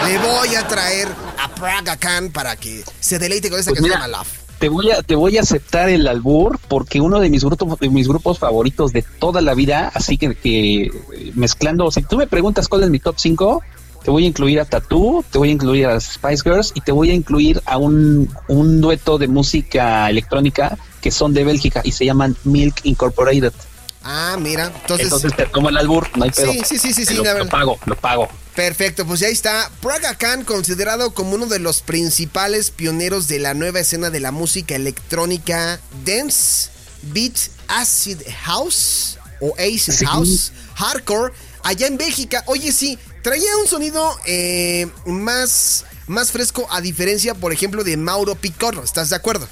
le 0.07 0.19
voy 0.19 0.55
a 0.55 0.67
traer 0.67 1.09
a 1.39 1.55
Praga 1.55 1.97
Khan 1.97 2.31
para 2.31 2.57
que 2.57 2.83
se 3.01 3.19
deleite 3.19 3.51
con 3.51 3.59
esta 3.59 3.73
Pues 3.73 3.81
canción 3.81 4.01
mira, 4.01 4.25
te 4.59 4.69
voy 4.69 4.91
a 4.91 5.03
te 5.03 5.15
voy 5.15 5.39
a 5.39 5.43
aceptar 5.43 5.89
el 5.89 6.07
albur 6.07 6.59
porque 6.69 7.01
uno 7.01 7.21
de 7.21 7.31
mis 7.31 7.45
grupos 7.45 7.79
de 7.79 7.91
mis 7.91 8.09
grupos 8.09 8.39
favoritos 8.39 8.93
de 8.93 9.03
toda 9.03 9.41
la 9.41 9.55
vida, 9.55 9.91
así 9.95 10.17
que, 10.17 10.35
que 10.35 10.91
mezclando, 11.35 11.91
si 11.91 12.03
tú 12.03 12.17
me 12.17 12.27
preguntas 12.27 12.69
cuál 12.69 12.85
es 12.85 12.91
mi 12.91 12.99
top 12.99 13.17
5, 13.19 13.63
te 14.05 14.11
voy 14.11 14.25
a 14.25 14.29
incluir 14.29 14.61
a 14.61 14.65
Tattoo, 14.65 15.25
te 15.31 15.39
voy 15.39 15.51
a 15.51 15.53
incluir 15.53 15.87
a 15.87 16.01
Spice 16.01 16.43
Girls 16.43 16.73
y 16.75 16.81
te 16.81 16.93
voy 16.93 17.11
a 17.11 17.15
incluir 17.15 17.61
a 17.67 17.77
un, 17.77 18.33
un 18.49 18.81
dueto 18.81 19.19
de 19.19 19.29
música 19.29 20.09
electrónica 20.09 20.79
que 21.01 21.11
son 21.11 21.35
de 21.35 21.45
Bélgica 21.45 21.81
y 21.85 21.93
se 21.93 22.05
llaman 22.05 22.37
Milk 22.45 22.81
Incorporated. 22.85 23.53
Ah, 24.03 24.37
mira. 24.41 24.73
Entonces, 24.81 25.07
Entonces 25.07 25.37
te 25.37 25.47
tomo 25.47 25.69
el 25.69 25.77
albur, 25.77 26.09
no 26.17 26.25
hay 26.25 26.31
pedo. 26.31 26.53
Sí, 26.53 26.63
sí, 26.65 26.79
sí, 26.79 26.93
sí, 26.93 27.05
sí, 27.05 27.15
lo, 27.15 27.25
lo 27.39 27.47
pago, 27.49 27.79
lo 27.85 27.97
pago. 27.97 28.29
Perfecto, 28.55 29.07
pues 29.07 29.21
ya 29.21 29.29
está. 29.29 29.71
Praga 29.81 30.15
Khan, 30.17 30.45
considerado 30.45 31.13
como 31.13 31.35
uno 31.35 31.47
de 31.47 31.59
los 31.59 31.83
principales 31.83 32.71
pioneros 32.71 33.29
de 33.29 33.39
la 33.39 33.55
nueva 33.55 33.81
escena 33.81 34.11
de 34.11 34.21
la 34.21 34.33
música 34.33 34.75
electrónica 34.77 35.81
dance, 36.05 36.71
beat, 37.03 37.37
acid 37.69 38.19
house 38.45 39.19
o 39.41 39.55
acid 39.59 39.93
Sí. 39.93 40.07
house, 40.07 40.53
hardcore, 40.75 41.33
allá 41.63 41.87
en 41.87 41.99
Bélgica. 41.99 42.43
Oye, 42.47 42.73
sí, 42.73 42.99
traía 43.23 43.57
un 43.63 43.69
sonido 43.69 44.17
eh, 44.27 44.89
más, 45.07 45.85
más 46.07 46.31
fresco 46.31 46.67
a 46.71 46.81
diferencia, 46.81 47.35
por 47.35 47.53
ejemplo, 47.53 47.85
de 47.85 47.97
Mauro 47.97 48.35
Picoro. 48.37 48.83
¿Estás 48.83 49.11
de 49.11 49.17
acuerdo? 49.17 49.47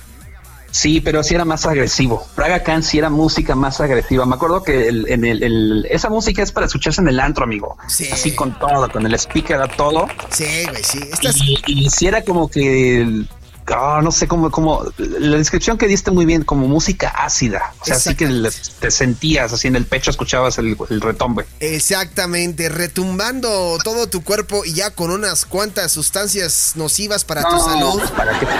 Sí, 0.77 1.01
pero 1.01 1.23
sí 1.23 1.35
era 1.35 1.47
más 1.47 1.65
agresivo. 1.65 2.27
Praga 2.35 2.63
Khan 2.63 2.83
sí 2.83 2.99
era 2.99 3.09
música 3.09 3.55
más 3.55 3.81
agresiva. 3.81 4.27
Me 4.27 4.35
acuerdo 4.35 4.63
que 4.63 4.89
el- 4.89 5.09
en 5.09 5.25
el, 5.25 5.43
el- 5.43 5.87
esa 5.91 6.11
música 6.11 6.43
es 6.43 6.53
para 6.53 6.67
escucharse 6.67 7.01
en 7.01 7.09
el 7.09 7.19
antro, 7.19 7.45
amigo. 7.45 7.79
Sí. 7.89 8.09
Así 8.13 8.35
con 8.35 8.59
todo, 8.59 8.87
con 8.91 9.07
el 9.07 9.15
speaker 9.15 9.57
a 9.63 9.69
todo. 9.69 10.07
Sí, 10.31 10.45
güey, 10.69 10.85
sí. 10.85 11.01
Estas, 11.11 11.37
Y, 11.39 11.59
y 11.67 11.89
sí 11.89 12.07
era 12.09 12.23
como 12.23 12.49
que, 12.51 13.25
ah, 13.75 14.01
no 14.03 14.13
sé 14.13 14.29
cómo, 14.29 14.51
cómo, 14.51 14.85
la 14.99 15.37
descripción 15.39 15.79
que 15.79 15.87
diste 15.87 16.11
muy 16.11 16.25
bien, 16.25 16.45
como 16.45 16.67
música 16.69 17.09
ácida. 17.09 17.73
O 17.81 17.85
sea, 17.85 17.97
así 17.97 18.15
que 18.15 18.27
le- 18.27 18.51
te 18.81 18.91
sentías 18.91 19.53
así 19.53 19.69
en 19.69 19.77
el 19.77 19.87
pecho, 19.87 20.11
escuchabas 20.11 20.59
el, 20.59 20.77
el 20.91 21.01
retombe. 21.01 21.47
Exactamente, 21.61 22.69
retumbando 22.69 23.79
todo 23.83 24.07
tu 24.09 24.23
cuerpo 24.23 24.65
y 24.65 24.75
ya 24.75 24.91
con 24.91 25.11
unas 25.11 25.45
cuantas 25.47 25.91
sustancias 25.93 26.73
nocivas 26.77 27.25
para 27.25 27.43
tu 27.49 27.59
salud 27.59 28.01
¿Para 28.17 28.39
qué 28.39 28.47
te 28.47 28.53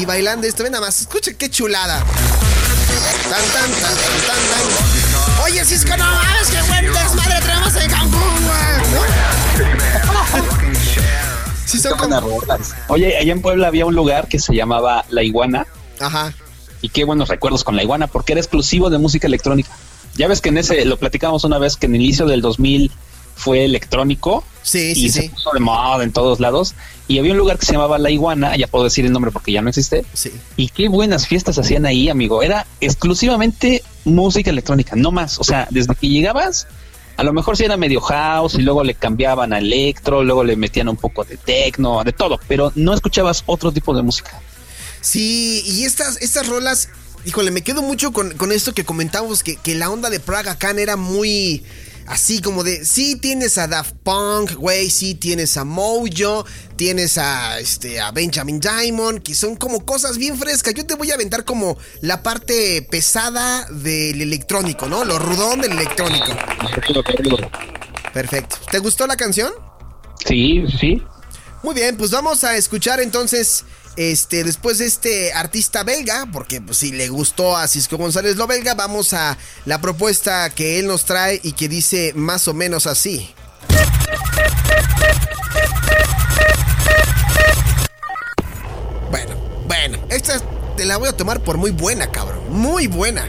y 0.00 0.04
bailando 0.04 0.46
esto. 0.46 0.62
Ven 0.62 0.72
nada 0.72 0.84
más, 0.86 1.00
escucha 1.00 1.32
qué 1.34 1.48
chulada. 1.50 1.98
Tan, 2.00 3.30
tan, 3.30 3.42
tan, 3.70 3.80
tan, 3.80 3.96
tan. 4.26 5.44
Oye, 5.44 5.64
Cisco, 5.64 5.96
no 5.96 6.04
mames, 6.04 6.48
qué 6.48 6.62
buen 6.68 6.84
desmadre 6.92 7.40
tenemos 7.40 7.74
en 7.76 7.90
Cancún, 7.90 8.46
güey. 8.46 8.56
Sí, 11.66 11.78
son 11.78 11.98
como... 11.98 12.38
Oye, 12.88 13.16
allá 13.18 13.32
en 13.32 13.42
Puebla 13.42 13.66
había 13.66 13.84
un 13.84 13.94
lugar 13.94 14.28
que 14.28 14.38
se 14.38 14.54
llamaba 14.54 15.04
La 15.10 15.22
Iguana. 15.22 15.66
Ajá. 16.00 16.32
Y 16.80 16.88
qué 16.88 17.04
buenos 17.04 17.28
recuerdos 17.28 17.64
con 17.64 17.76
La 17.76 17.82
Iguana, 17.82 18.06
porque 18.06 18.32
era 18.32 18.40
exclusivo 18.40 18.88
de 18.88 18.98
música 18.98 19.26
electrónica. 19.26 19.70
Ya 20.14 20.28
ves 20.28 20.40
que 20.40 20.48
en 20.48 20.58
ese, 20.58 20.84
lo 20.84 20.98
platicamos 20.98 21.44
una 21.44 21.58
vez, 21.58 21.76
que 21.76 21.86
en 21.86 21.94
el 21.94 22.00
inicio 22.00 22.26
del 22.26 22.40
2000 22.40 22.90
fue 23.34 23.64
electrónico. 23.64 24.44
Sí, 24.62 24.92
y 24.92 24.94
sí, 24.94 25.10
se 25.10 25.22
sí. 25.22 25.28
puso 25.28 25.50
de 25.52 25.60
moda 25.60 26.02
en 26.02 26.12
todos 26.12 26.40
lados. 26.40 26.74
Y 27.08 27.18
había 27.18 27.32
un 27.32 27.38
lugar 27.38 27.58
que 27.58 27.66
se 27.66 27.72
llamaba 27.72 27.98
La 27.98 28.10
Iguana, 28.10 28.56
ya 28.56 28.66
puedo 28.66 28.84
decir 28.84 29.04
el 29.04 29.12
nombre 29.12 29.30
porque 29.30 29.52
ya 29.52 29.62
no 29.62 29.68
existe. 29.68 30.04
Sí. 30.12 30.32
Y 30.56 30.68
qué 30.68 30.88
buenas 30.88 31.26
fiestas 31.26 31.58
hacían 31.58 31.86
ahí, 31.86 32.08
amigo. 32.08 32.42
Era 32.42 32.66
exclusivamente 32.80 33.82
música 34.04 34.50
electrónica, 34.50 34.96
no 34.96 35.12
más. 35.12 35.38
O 35.38 35.44
sea, 35.44 35.68
desde 35.70 35.94
que 35.94 36.08
llegabas, 36.08 36.66
a 37.16 37.22
lo 37.22 37.32
mejor 37.32 37.56
sí 37.56 37.64
era 37.64 37.76
medio 37.76 38.00
house 38.00 38.54
y 38.54 38.62
luego 38.62 38.84
le 38.84 38.94
cambiaban 38.94 39.52
a 39.52 39.58
electro, 39.58 40.22
luego 40.22 40.44
le 40.44 40.56
metían 40.56 40.88
un 40.88 40.96
poco 40.96 41.24
de 41.24 41.36
techno, 41.36 42.04
de 42.04 42.12
todo, 42.12 42.38
pero 42.46 42.72
no 42.74 42.92
escuchabas 42.94 43.42
otro 43.46 43.72
tipo 43.72 43.94
de 43.94 44.02
música. 44.02 44.40
Sí, 45.00 45.62
y 45.64 45.84
estas, 45.84 46.20
estas 46.20 46.46
rolas, 46.48 46.88
híjole, 47.24 47.50
me 47.50 47.62
quedo 47.62 47.82
mucho 47.82 48.12
con, 48.12 48.32
con 48.36 48.52
esto 48.52 48.74
que 48.74 48.84
comentamos, 48.84 49.42
que, 49.42 49.56
que 49.56 49.74
la 49.74 49.90
onda 49.90 50.10
de 50.10 50.20
Praga 50.20 50.56
Khan 50.56 50.78
era 50.78 50.96
muy 50.96 51.64
así 52.06 52.40
como 52.40 52.64
de, 52.64 52.84
sí 52.84 53.16
tienes 53.16 53.58
a 53.58 53.66
Daft 53.66 53.94
Punk, 54.02 54.54
güey, 54.54 54.90
sí 54.90 55.14
tienes 55.14 55.56
a 55.56 55.64
Mojo, 55.64 56.46
tienes 56.76 57.18
a, 57.18 57.58
este, 57.58 58.00
a 58.00 58.10
Benjamin 58.10 58.60
Diamond, 58.60 59.22
que 59.22 59.34
son 59.34 59.56
como 59.56 59.84
cosas 59.84 60.18
bien 60.18 60.38
frescas. 60.38 60.74
Yo 60.74 60.86
te 60.86 60.94
voy 60.94 61.10
a 61.10 61.14
aventar 61.14 61.44
como 61.44 61.76
la 62.00 62.22
parte 62.22 62.82
pesada 62.90 63.66
del 63.70 64.20
electrónico, 64.20 64.86
¿no? 64.86 65.04
Lo 65.04 65.18
rudón 65.18 65.60
del 65.60 65.72
electrónico. 65.72 66.26
Perfecto. 68.12 68.56
¿Te 68.70 68.78
gustó 68.78 69.06
la 69.06 69.16
canción? 69.16 69.52
Sí, 70.24 70.64
sí. 70.80 71.02
Muy 71.62 71.74
bien, 71.74 71.96
pues 71.96 72.10
vamos 72.10 72.44
a 72.44 72.56
escuchar 72.56 73.00
entonces, 73.00 73.64
este, 73.96 74.44
después 74.44 74.78
de 74.78 74.86
este 74.86 75.32
artista 75.32 75.82
belga, 75.82 76.28
porque 76.32 76.60
pues 76.60 76.78
si 76.78 76.92
le 76.92 77.08
gustó 77.08 77.56
a 77.56 77.66
Cisco 77.66 77.96
González 77.96 78.36
lo 78.36 78.46
belga, 78.46 78.74
vamos 78.74 79.14
a 79.14 79.36
la 79.64 79.80
propuesta 79.80 80.50
que 80.50 80.78
él 80.78 80.86
nos 80.86 81.04
trae 81.04 81.40
y 81.42 81.52
que 81.52 81.68
dice 81.68 82.12
más 82.14 82.46
o 82.46 82.54
menos 82.54 82.86
así. 82.86 83.34
Bueno, 89.10 89.34
bueno, 89.66 89.98
esta 90.10 90.40
te 90.76 90.84
la 90.84 90.98
voy 90.98 91.08
a 91.08 91.16
tomar 91.16 91.40
por 91.40 91.56
muy 91.56 91.70
buena, 91.70 92.10
cabrón, 92.10 92.42
muy 92.50 92.86
buena. 92.86 93.26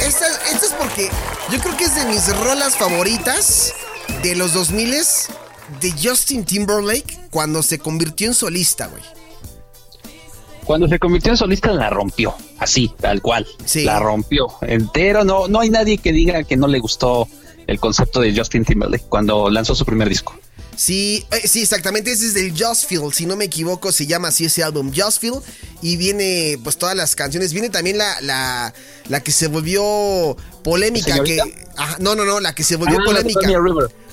Esta, 0.00 0.26
esta 0.50 0.66
es 0.66 0.72
porque 0.78 1.10
yo 1.50 1.60
creo 1.60 1.76
que 1.76 1.84
es 1.84 1.94
de 1.94 2.06
mis 2.06 2.34
rolas 2.38 2.76
favoritas 2.76 3.74
de 4.30 4.34
los 4.34 4.52
2000 4.54 4.90
de 5.80 5.92
Justin 6.02 6.44
Timberlake 6.44 7.16
cuando 7.30 7.62
se 7.62 7.78
convirtió 7.78 8.26
en 8.26 8.34
solista, 8.34 8.88
güey. 8.88 9.02
Cuando 10.64 10.88
se 10.88 10.98
convirtió 10.98 11.30
en 11.30 11.36
solista 11.36 11.72
la 11.72 11.90
rompió, 11.90 12.34
así, 12.58 12.92
tal 13.00 13.22
cual. 13.22 13.46
Sí. 13.64 13.84
La 13.84 14.00
rompió 14.00 14.48
entero. 14.62 15.24
No, 15.24 15.46
no 15.46 15.60
hay 15.60 15.70
nadie 15.70 15.98
que 15.98 16.10
diga 16.12 16.42
que 16.42 16.56
no 16.56 16.66
le 16.66 16.80
gustó 16.80 17.28
el 17.68 17.78
concepto 17.78 18.20
de 18.20 18.36
Justin 18.36 18.64
Timberlake 18.64 19.04
cuando 19.08 19.48
lanzó 19.48 19.76
su 19.76 19.84
primer 19.84 20.08
disco. 20.08 20.34
Sí, 20.74 21.24
eh, 21.30 21.46
sí, 21.46 21.62
exactamente. 21.62 22.10
Ese 22.10 22.26
es 22.26 22.34
del 22.34 22.52
Just 22.52 22.86
Feel. 22.88 23.12
Si 23.12 23.26
no 23.26 23.36
me 23.36 23.44
equivoco, 23.46 23.92
se 23.92 24.06
llama 24.06 24.28
así 24.28 24.44
ese 24.44 24.62
álbum, 24.62 24.92
Just 24.94 25.20
Feel. 25.20 25.36
Y 25.82 25.96
viene, 25.96 26.58
pues, 26.62 26.76
todas 26.76 26.94
las 26.96 27.14
canciones. 27.14 27.52
Viene 27.52 27.70
también 27.70 27.96
la, 27.96 28.20
la, 28.20 28.74
la 29.08 29.20
que 29.22 29.30
se 29.32 29.46
volvió 29.46 30.36
polémica. 30.62 31.22
Que, 31.22 31.38
no, 32.00 32.14
no, 32.14 32.24
no, 32.24 32.40
la 32.40 32.54
que 32.54 32.62
se 32.64 32.76
volvió 32.76 32.98
Ah, 33.00 33.04
polémica. 33.06 33.40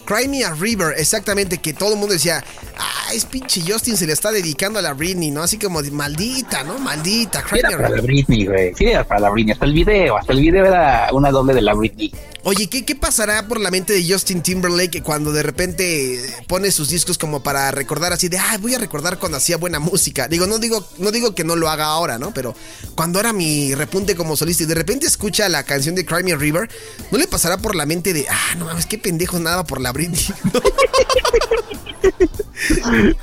Cry 0.05 0.27
Me 0.27 0.43
a 0.43 0.53
River. 0.53 0.93
Exactamente, 0.97 1.59
que 1.59 1.73
todo 1.73 1.93
el 1.93 1.99
mundo 1.99 2.13
decía, 2.13 2.43
ah, 2.77 3.13
es 3.13 3.25
pinche 3.25 3.61
Justin, 3.65 3.97
se 3.97 4.07
le 4.07 4.13
está 4.13 4.31
dedicando 4.31 4.79
a 4.79 4.81
la 4.81 4.93
Britney, 4.93 5.31
¿no? 5.31 5.43
Así 5.43 5.57
como, 5.57 5.81
maldita, 5.91 6.63
¿no? 6.63 6.77
Maldita, 6.79 7.43
Cry 7.43 7.59
Era 7.59 7.71
para 7.71 7.89
la. 7.89 8.01
Britney, 8.01 8.45
güey. 8.45 8.73
Sí, 8.75 8.85
era 8.85 9.03
para 9.03 9.21
la 9.21 9.29
Britney. 9.29 9.53
Hasta 9.53 9.65
el 9.65 9.73
video, 9.73 10.17
hasta 10.17 10.33
el 10.33 10.39
video 10.39 10.65
era 10.65 11.09
una 11.11 11.31
doble 11.31 11.53
de 11.53 11.61
la 11.61 11.73
Britney. 11.73 12.11
Oye, 12.45 12.67
¿qué, 12.67 12.83
¿qué 12.83 12.93
pasará 12.95 13.47
por 13.47 13.61
la 13.61 13.71
mente 13.71 13.93
de 13.93 14.05
Justin 14.05 14.41
Timberlake 14.41 15.01
cuando 15.01 15.31
de 15.31 15.43
repente 15.43 16.19
pone 16.47 16.71
sus 16.71 16.89
discos 16.89 17.17
como 17.17 17.41
para 17.41 17.71
recordar 17.71 18.11
así 18.11 18.27
de, 18.27 18.37
ah, 18.37 18.57
voy 18.59 18.75
a 18.75 18.79
recordar 18.79 19.17
cuando 19.17 19.37
hacía 19.37 19.55
buena 19.55 19.79
música? 19.79 20.27
Digo, 20.27 20.45
no 20.45 20.59
digo, 20.59 20.85
no 20.97 21.11
digo 21.11 21.35
que 21.35 21.45
no 21.45 21.55
lo 21.55 21.69
haga 21.69 21.85
ahora, 21.85 22.19
¿no? 22.19 22.33
Pero 22.33 22.53
cuando 22.95 23.21
era 23.21 23.31
mi 23.31 23.73
repunte 23.75 24.17
como 24.17 24.35
solista 24.35 24.63
y 24.63 24.65
de 24.65 24.75
repente 24.75 25.05
escucha 25.05 25.47
la 25.47 25.63
canción 25.63 25.95
de 25.95 26.05
Cry 26.05 26.23
Me 26.23 26.33
a 26.33 26.35
River, 26.35 26.69
¿no 27.11 27.17
le 27.17 27.27
pasará 27.27 27.57
por 27.57 27.75
la 27.75 27.85
mente 27.85 28.11
de, 28.11 28.25
ah, 28.29 28.55
no 28.57 28.65
mames, 28.65 28.87
qué 28.87 28.97
pendejo 28.97 29.39
nada 29.39 29.63
por 29.63 29.79
la 29.79 29.93
Britney? 29.93 30.19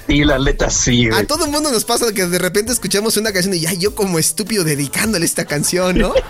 Y 0.08 0.24
la 0.24 0.38
neta 0.38 0.70
sí, 0.70 1.08
güey. 1.08 1.20
A 1.20 1.26
todo 1.26 1.44
el 1.44 1.50
mundo 1.50 1.70
nos 1.70 1.84
pasa 1.84 2.12
que 2.12 2.26
de 2.26 2.38
repente 2.38 2.72
escuchamos 2.72 3.16
una 3.16 3.32
canción 3.32 3.54
y 3.54 3.60
ya 3.60 3.72
yo 3.72 3.94
como 3.94 4.18
estúpido 4.18 4.64
dedicándole 4.64 5.24
esta 5.24 5.44
canción, 5.44 5.98
¿no? 5.98 6.12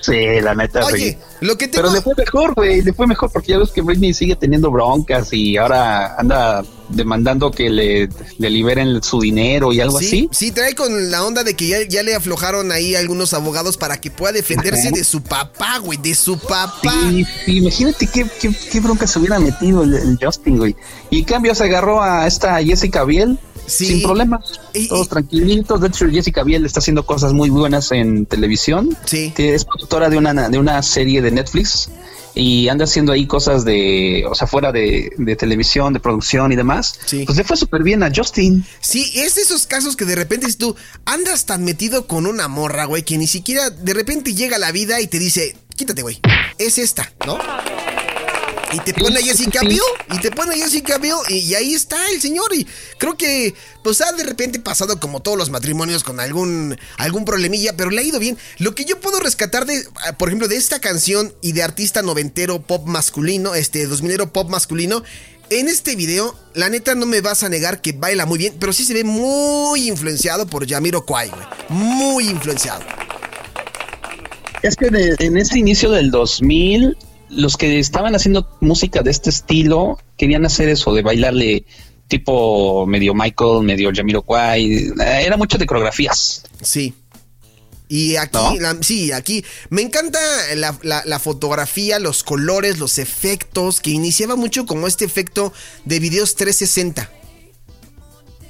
Sí, 0.00 0.40
la 0.40 0.54
neta 0.54 0.84
Oye, 0.86 1.12
sí. 1.12 1.18
lo 1.40 1.58
que 1.58 1.68
Pero 1.68 1.84
tengo... 1.84 1.94
le 1.96 2.00
fue 2.02 2.14
mejor, 2.16 2.54
güey. 2.54 2.80
Le 2.82 2.92
fue 2.92 3.06
mejor 3.06 3.30
porque 3.30 3.52
ya 3.52 3.58
ves 3.58 3.70
que 3.70 3.82
Britney 3.82 4.14
sigue 4.14 4.36
teniendo 4.36 4.70
broncas 4.70 5.32
y 5.32 5.56
ahora 5.56 6.16
anda 6.16 6.64
demandando 6.88 7.50
que 7.50 7.70
le, 7.70 8.08
le 8.38 8.50
liberen 8.50 9.02
su 9.02 9.20
dinero 9.20 9.72
y 9.72 9.80
algo 9.80 9.98
Sí, 9.98 10.06
así. 10.06 10.28
sí, 10.32 10.52
trae 10.52 10.74
con 10.74 11.10
la 11.10 11.24
onda 11.24 11.44
de 11.44 11.54
que 11.54 11.66
ya, 11.68 11.78
ya 11.88 12.02
le 12.02 12.14
aflojaron 12.14 12.72
ahí 12.72 12.94
algunos 12.94 13.34
abogados 13.34 13.76
para 13.76 14.00
que 14.00 14.10
pueda 14.10 14.32
defenderse 14.32 14.88
Ajá. 14.88 14.96
de 14.96 15.04
su 15.04 15.22
papá, 15.22 15.78
güey, 15.78 15.98
de 15.98 16.14
su 16.14 16.38
papá. 16.38 16.94
Sí, 17.10 17.26
sí, 17.44 17.56
imagínate 17.58 18.06
qué, 18.06 18.26
qué, 18.40 18.50
qué 18.72 18.80
bronca 18.80 19.06
se 19.06 19.18
hubiera 19.18 19.38
metido 19.38 19.82
el, 19.82 19.94
el 19.94 20.18
Justin, 20.22 20.58
güey. 20.58 20.76
Y 21.10 21.20
en 21.20 21.24
cambio 21.24 21.54
se 21.54 21.64
agarró 21.64 22.02
a 22.02 22.26
esta 22.26 22.62
Jessica 22.62 23.04
Biel 23.04 23.38
sin 23.66 24.02
problemas. 24.02 24.58
Y- 24.72 24.88
todos 24.88 25.06
y- 25.06 25.10
tranquilitos. 25.10 25.80
De 25.80 25.88
hecho, 25.88 26.06
Jessica 26.10 26.42
Biel 26.42 26.64
está 26.64 26.80
haciendo 26.80 27.04
cosas 27.04 27.32
muy 27.34 27.50
buenas 27.50 27.92
en 27.92 28.24
televisión. 28.24 28.96
Sí. 29.04 29.32
Que 29.36 29.54
es 29.54 29.64
productora 29.66 30.08
de 30.08 30.16
una, 30.16 30.48
de 30.48 30.58
una 30.58 30.82
serie 30.82 31.20
de 31.20 31.30
Netflix. 31.30 31.90
Y 32.40 32.68
anda 32.68 32.84
haciendo 32.84 33.10
ahí 33.10 33.26
cosas 33.26 33.64
de, 33.64 34.24
o 34.30 34.34
sea, 34.34 34.46
fuera 34.46 34.70
de, 34.70 35.12
de 35.16 35.34
televisión, 35.34 35.92
de 35.92 35.98
producción 35.98 36.52
y 36.52 36.56
demás. 36.56 37.00
Sí. 37.04 37.24
Pues 37.26 37.36
le 37.36 37.42
fue 37.42 37.56
súper 37.56 37.82
bien 37.82 38.04
a 38.04 38.12
Justin. 38.14 38.64
Sí, 38.80 39.10
es 39.16 39.34
de 39.34 39.42
esos 39.42 39.66
casos 39.66 39.96
que 39.96 40.04
de 40.04 40.14
repente 40.14 40.46
si 40.48 40.56
tú 40.56 40.76
andas 41.04 41.46
tan 41.46 41.64
metido 41.64 42.06
con 42.06 42.26
una 42.26 42.46
morra, 42.46 42.84
güey, 42.84 43.02
que 43.02 43.18
ni 43.18 43.26
siquiera 43.26 43.70
de 43.70 43.92
repente 43.92 44.34
llega 44.34 44.54
a 44.54 44.60
la 44.60 44.70
vida 44.70 45.00
y 45.00 45.08
te 45.08 45.18
dice, 45.18 45.56
quítate, 45.74 46.02
güey, 46.02 46.20
es 46.58 46.78
esta, 46.78 47.12
¿no? 47.26 47.38
Y 48.72 48.80
te 48.80 48.92
pone 48.92 49.18
a 49.18 49.22
Jessica. 49.22 49.60
Biel, 49.62 49.80
y 50.12 50.18
te 50.18 50.30
pone 50.30 50.54
a 50.54 50.58
Jessica 50.58 50.98
Biel, 50.98 51.16
y, 51.30 51.36
y 51.38 51.54
ahí 51.54 51.72
está 51.74 51.96
el 52.10 52.20
señor. 52.20 52.52
Y 52.54 52.66
creo 52.98 53.16
que, 53.16 53.54
pues 53.82 54.00
ha 54.02 54.12
de 54.12 54.24
repente 54.24 54.60
pasado 54.60 55.00
como 55.00 55.20
todos 55.20 55.38
los 55.38 55.48
matrimonios 55.48 56.04
con 56.04 56.20
algún, 56.20 56.78
algún 56.98 57.24
problemilla, 57.24 57.74
pero 57.76 57.90
le 57.90 58.00
ha 58.02 58.04
ido 58.04 58.18
bien. 58.18 58.36
Lo 58.58 58.74
que 58.74 58.84
yo 58.84 59.00
puedo 59.00 59.20
rescatar 59.20 59.64
de, 59.64 59.82
ah, 60.06 60.12
por 60.18 60.28
ejemplo, 60.28 60.48
de 60.48 60.56
esta 60.56 60.80
canción 60.80 61.32
y 61.40 61.52
de 61.52 61.62
artista 61.62 62.02
noventero 62.02 62.60
pop 62.60 62.86
masculino, 62.86 63.54
este 63.54 63.88
2000ero 63.88 64.30
pop 64.32 64.50
masculino, 64.50 65.02
en 65.50 65.66
este 65.68 65.96
video, 65.96 66.38
la 66.52 66.68
neta 66.68 66.94
no 66.94 67.06
me 67.06 67.22
vas 67.22 67.42
a 67.42 67.48
negar 67.48 67.80
que 67.80 67.92
baila 67.92 68.26
muy 68.26 68.36
bien, 68.38 68.54
pero 68.60 68.74
sí 68.74 68.84
se 68.84 68.92
ve 68.92 69.02
muy 69.02 69.88
influenciado 69.88 70.46
por 70.46 70.66
Yamiro 70.66 71.06
Kwai, 71.06 71.30
güey. 71.30 71.42
Muy 71.70 72.28
influenciado. 72.28 72.82
Es 74.62 74.76
que 74.76 74.90
de- 74.90 75.14
en 75.20 75.38
ese 75.38 75.58
inicio 75.58 75.90
del 75.90 76.10
2000, 76.10 76.98
los 77.30 77.56
que 77.56 77.78
estaban 77.78 78.14
haciendo 78.14 78.48
música 78.60 79.02
de 79.02 79.10
este 79.10 79.30
estilo 79.30 79.98
querían 80.16 80.44
hacer 80.46 80.68
eso, 80.68 80.92
de 80.94 81.02
bailarle 81.02 81.64
tipo 82.08 82.86
medio 82.86 83.14
Michael, 83.14 83.62
medio 83.62 83.90
Jamiroquai. 83.94 84.64
Eh, 84.66 84.92
Era 85.24 85.36
mucho 85.36 85.58
de 85.58 85.66
coreografías. 85.66 86.44
Sí. 86.62 86.94
Y 87.90 88.16
aquí, 88.16 88.36
¿No? 88.38 88.54
la- 88.60 88.76
sí, 88.82 89.12
aquí 89.12 89.42
me 89.70 89.80
encanta 89.82 90.18
la, 90.56 90.78
la- 90.82 91.02
la 91.06 91.18
fotografía, 91.18 91.98
los 91.98 92.22
colores, 92.22 92.78
los 92.78 92.98
efectos, 92.98 93.80
que 93.80 93.90
iniciaba 93.90 94.36
mucho 94.36 94.66
como 94.66 94.86
este 94.86 95.04
efecto 95.06 95.52
de 95.86 95.98
videos 96.00 96.34
360. 96.34 97.10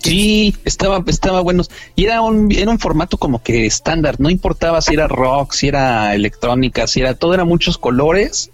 Sí, 0.03 0.55
estaba, 0.65 1.03
estaba 1.09 1.41
bueno. 1.41 1.65
Y 1.97 2.05
era 2.05 2.21
un, 2.23 2.51
era 2.53 2.71
un 2.71 2.79
formato 2.79 3.19
como 3.19 3.43
que 3.43 3.67
estándar. 3.67 4.19
No 4.21 4.31
importaba 4.31 4.81
si 4.81 4.95
era 4.95 5.09
rock, 5.09 5.53
si 5.53 5.69
era 5.69 6.15
electrónica, 6.15 6.87
si 6.87 7.01
era 7.01 7.15
todo, 7.15 7.35
era 7.35 7.45
muchos 7.45 7.79
colores. 7.79 8.51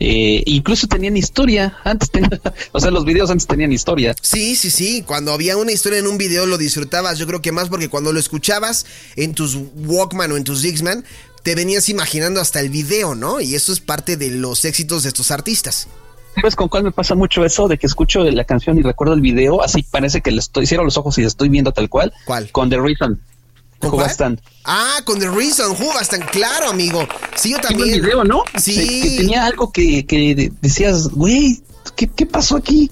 Eh, 0.00 0.42
incluso 0.46 0.86
tenían 0.86 1.16
historia. 1.16 1.76
Antes 1.84 2.10
o 2.72 2.80
sea, 2.80 2.90
los 2.90 3.04
videos 3.04 3.30
antes 3.30 3.46
tenían 3.46 3.72
historia. 3.72 4.14
Sí, 4.20 4.56
sí, 4.56 4.70
sí. 4.70 5.02
Cuando 5.06 5.32
había 5.32 5.56
una 5.56 5.72
historia 5.72 5.98
en 5.98 6.06
un 6.06 6.18
video 6.18 6.46
lo 6.46 6.58
disfrutabas. 6.58 7.18
Yo 7.18 7.26
creo 7.26 7.42
que 7.42 7.52
más 7.52 7.68
porque 7.68 7.88
cuando 7.88 8.12
lo 8.12 8.20
escuchabas 8.20 8.86
en 9.16 9.34
tus 9.34 9.56
Walkman 9.76 10.32
o 10.32 10.36
en 10.36 10.44
tus 10.44 10.62
Dixman, 10.62 11.04
te 11.42 11.54
venías 11.54 11.88
imaginando 11.88 12.40
hasta 12.40 12.60
el 12.60 12.68
video, 12.68 13.14
¿no? 13.14 13.40
Y 13.40 13.54
eso 13.54 13.72
es 13.72 13.80
parte 13.80 14.16
de 14.16 14.30
los 14.30 14.64
éxitos 14.64 15.02
de 15.02 15.08
estos 15.08 15.30
artistas. 15.30 15.88
¿Sabes 16.34 16.54
con 16.54 16.68
cuál 16.68 16.84
me 16.84 16.92
pasa 16.92 17.14
mucho 17.14 17.44
eso? 17.44 17.66
De 17.66 17.78
que 17.78 17.86
escucho 17.86 18.22
la 18.22 18.44
canción 18.44 18.78
y 18.78 18.82
recuerdo 18.82 19.14
el 19.14 19.20
video, 19.20 19.62
así 19.62 19.82
parece 19.82 20.20
que 20.20 20.30
le 20.30 20.38
estoy, 20.38 20.66
cierro 20.66 20.84
los 20.84 20.96
ojos 20.96 21.18
y 21.18 21.22
la 21.22 21.28
estoy 21.28 21.48
viendo 21.48 21.72
tal 21.72 21.88
cual. 21.88 22.12
¿Cuál? 22.24 22.50
Con 22.52 22.70
The 22.70 22.78
Reason. 22.78 23.20
¿Con 23.80 24.00
Stand. 24.02 24.40
Ah, 24.64 25.00
con 25.04 25.18
The 25.20 25.28
Reason, 25.30 25.70
Hubastan, 25.70 26.20
claro, 26.32 26.70
amigo. 26.70 27.06
Sí, 27.36 27.50
yo 27.52 27.58
también. 27.58 27.94
el 27.94 28.00
video, 28.02 28.24
¿no? 28.24 28.42
Sí. 28.56 28.74
Que, 28.74 29.08
que 29.10 29.16
tenía 29.18 29.44
algo 29.44 29.70
que, 29.72 30.04
que 30.04 30.34
de- 30.34 30.52
decías, 30.60 31.08
güey, 31.08 31.62
¿qué, 31.96 32.08
¿qué 32.08 32.26
pasó 32.26 32.56
aquí? 32.56 32.90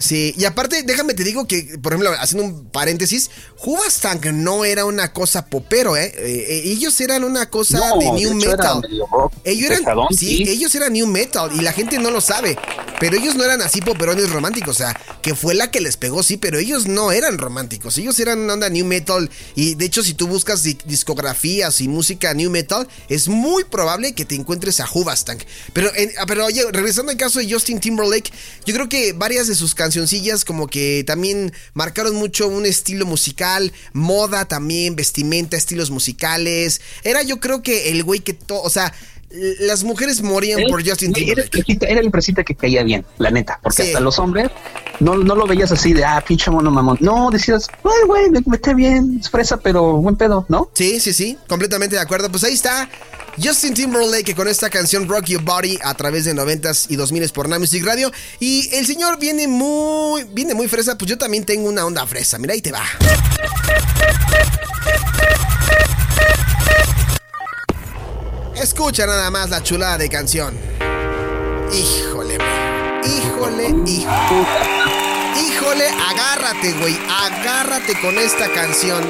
Sí, 0.00 0.34
y 0.36 0.46
aparte, 0.46 0.82
déjame 0.82 1.12
te 1.12 1.22
digo 1.24 1.46
que, 1.46 1.76
por 1.80 1.92
ejemplo, 1.92 2.10
haciendo 2.18 2.46
un 2.48 2.70
paréntesis, 2.70 3.30
Hubastang 3.62 4.42
no 4.42 4.64
era 4.64 4.86
una 4.86 5.12
cosa 5.12 5.44
popero, 5.44 5.94
¿eh? 5.94 6.06
Eh, 6.16 6.46
eh, 6.48 6.62
ellos 6.64 6.98
eran 7.02 7.22
una 7.22 7.50
cosa 7.50 7.78
No, 7.78 7.98
de 7.98 8.10
new 8.12 8.34
metal. 8.34 8.82
rock 9.10 9.32
ellos 9.44 9.66
eran, 9.70 9.78
pesadón, 9.80 10.06
sí, 10.10 10.38
sí. 10.38 10.44
ellos 10.48 10.74
eran 10.74 10.94
new 10.94 11.06
metal 11.06 11.50
y 11.54 11.60
la 11.60 11.72
gente 11.74 11.98
no 11.98 12.10
lo 12.10 12.22
sabe. 12.22 12.56
Pero 12.98 13.16
ellos 13.16 13.34
no 13.34 13.44
eran 13.44 13.60
así 13.62 13.80
poperones 13.82 14.30
románticos, 14.30 14.76
o 14.76 14.78
sea, 14.78 14.98
que 15.22 15.34
fue 15.34 15.54
la 15.54 15.70
que 15.70 15.80
les 15.80 15.96
pegó, 15.98 16.22
sí, 16.22 16.36
pero 16.38 16.58
ellos 16.58 16.86
no 16.86 17.12
eran 17.12 17.36
románticos. 17.38 17.96
Ellos 17.98 18.18
eran 18.20 18.38
una 18.40 18.54
onda 18.54 18.68
new 18.70 18.84
metal 18.86 19.28
y 19.54 19.74
de 19.74 19.84
hecho 19.84 20.02
si 20.02 20.14
tú 20.14 20.26
buscas 20.28 20.62
di- 20.62 20.78
discografías 20.86 21.80
y 21.82 21.88
música 21.88 22.32
new 22.34 22.50
metal, 22.50 22.88
es 23.08 23.28
muy 23.28 23.64
probable 23.64 24.14
que 24.14 24.24
te 24.24 24.34
encuentres 24.34 24.80
a 24.80 24.88
Hubastang. 24.92 25.38
Pero, 25.74 25.90
en- 25.94 26.10
ah, 26.18 26.24
pero 26.26 26.46
oye, 26.46 26.62
regresando 26.72 27.10
al 27.12 27.18
caso 27.18 27.38
de 27.38 27.50
Justin 27.52 27.80
Timberlake, 27.80 28.30
yo 28.64 28.74
creo 28.74 28.88
que 28.88 29.12
varias 29.12 29.46
de 29.48 29.54
sus 29.54 29.74
cancioncillas 29.90 30.44
como 30.44 30.68
que 30.68 31.02
también 31.04 31.52
marcaron 31.74 32.14
mucho 32.14 32.46
un 32.46 32.64
estilo 32.64 33.06
musical, 33.06 33.72
moda 33.92 34.44
también, 34.46 34.94
vestimenta, 34.94 35.56
estilos 35.56 35.90
musicales. 35.90 36.80
Era 37.02 37.24
yo 37.24 37.40
creo 37.40 37.60
que 37.60 37.90
el 37.90 38.04
güey 38.04 38.20
que 38.20 38.32
todo, 38.32 38.62
o 38.62 38.70
sea, 38.70 38.94
las 39.30 39.84
mujeres 39.84 40.22
morían 40.22 40.62
por 40.68 40.86
Justin 40.86 41.12
Timberlake. 41.12 41.78
era 41.88 42.00
el 42.00 42.10
fresita 42.10 42.42
que 42.42 42.54
caía 42.54 42.82
bien, 42.82 43.04
la 43.18 43.30
neta, 43.30 43.60
porque 43.62 43.82
Sí. 43.82 43.88
hasta 43.88 44.00
los 44.00 44.18
hombres 44.18 44.50
no, 44.98 45.16
no 45.16 45.34
lo 45.34 45.46
veías 45.46 45.70
así 45.70 45.92
de, 45.92 46.04
ah, 46.04 46.22
pinche 46.26 46.50
mono 46.50 46.70
mamón. 46.70 46.98
No, 47.00 47.30
decías, 47.30 47.68
güey, 47.82 47.96
güey, 48.06 48.42
me, 48.46 48.58
cae 48.58 48.74
bien, 48.74 49.18
es 49.20 49.30
fresa, 49.30 49.58
pero 49.58 49.94
buen 49.94 50.16
pedo, 50.16 50.44
¿no? 50.48 50.70
Sí, 50.74 51.00
sí, 51.00 51.12
sí, 51.12 51.38
completamente 51.48 51.96
de 51.96 52.02
acuerdo. 52.02 52.30
Pues 52.30 52.44
ahí 52.44 52.54
está 52.54 52.88
Justin 53.42 53.72
Timberlake 53.74 54.34
con 54.34 54.48
esta 54.48 54.68
canción 54.68 55.08
Rock 55.08 55.26
Your 55.26 55.42
Body 55.42 55.78
a 55.82 55.94
través 55.94 56.24
de 56.24 56.34
90s 56.34 56.86
y 56.90 56.96
2000s 56.96 57.32
por 57.32 57.48
Now 57.48 57.60
Music 57.60 57.84
Radio. 57.84 58.10
Y 58.40 58.68
el 58.74 58.86
señor 58.86 59.18
viene 59.18 59.46
muy, 59.46 60.24
viene 60.24 60.54
muy 60.54 60.68
fresa, 60.68 60.98
pues 60.98 61.08
yo 61.08 61.16
también 61.16 61.44
tengo 61.44 61.68
una 61.68 61.86
onda 61.86 62.06
fresa. 62.06 62.38
Mira, 62.38 62.54
ahí 62.54 62.60
te 62.62 62.72
va. 62.72 62.82
Escucha 68.60 69.06
nada 69.06 69.30
más 69.30 69.48
la 69.48 69.62
chulada 69.62 69.96
de 69.96 70.10
canción. 70.10 70.54
Híjole, 71.72 72.36
híjole, 73.06 73.68
híjole. 73.86 74.46
Híjole, 75.40 75.88
agárrate, 75.88 76.74
güey. 76.74 76.94
Agárrate 77.08 77.98
con 78.02 78.18
esta 78.18 78.52
canción. 78.52 79.02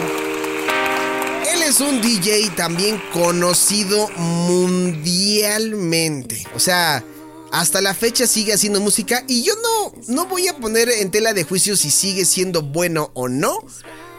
Él 1.52 1.64
es 1.64 1.80
un 1.80 2.00
DJ 2.00 2.50
también 2.50 3.02
conocido 3.12 4.08
mundialmente. 4.16 6.46
O 6.54 6.60
sea, 6.60 7.02
hasta 7.50 7.80
la 7.80 7.92
fecha 7.92 8.28
sigue 8.28 8.52
haciendo 8.52 8.78
música 8.78 9.24
y 9.26 9.42
yo 9.42 9.54
no, 9.56 9.92
no 10.06 10.26
voy 10.26 10.46
a 10.46 10.56
poner 10.58 10.88
en 10.88 11.10
tela 11.10 11.32
de 11.32 11.42
juicio 11.42 11.76
si 11.76 11.90
sigue 11.90 12.24
siendo 12.24 12.62
bueno 12.62 13.10
o 13.14 13.28
no. 13.28 13.58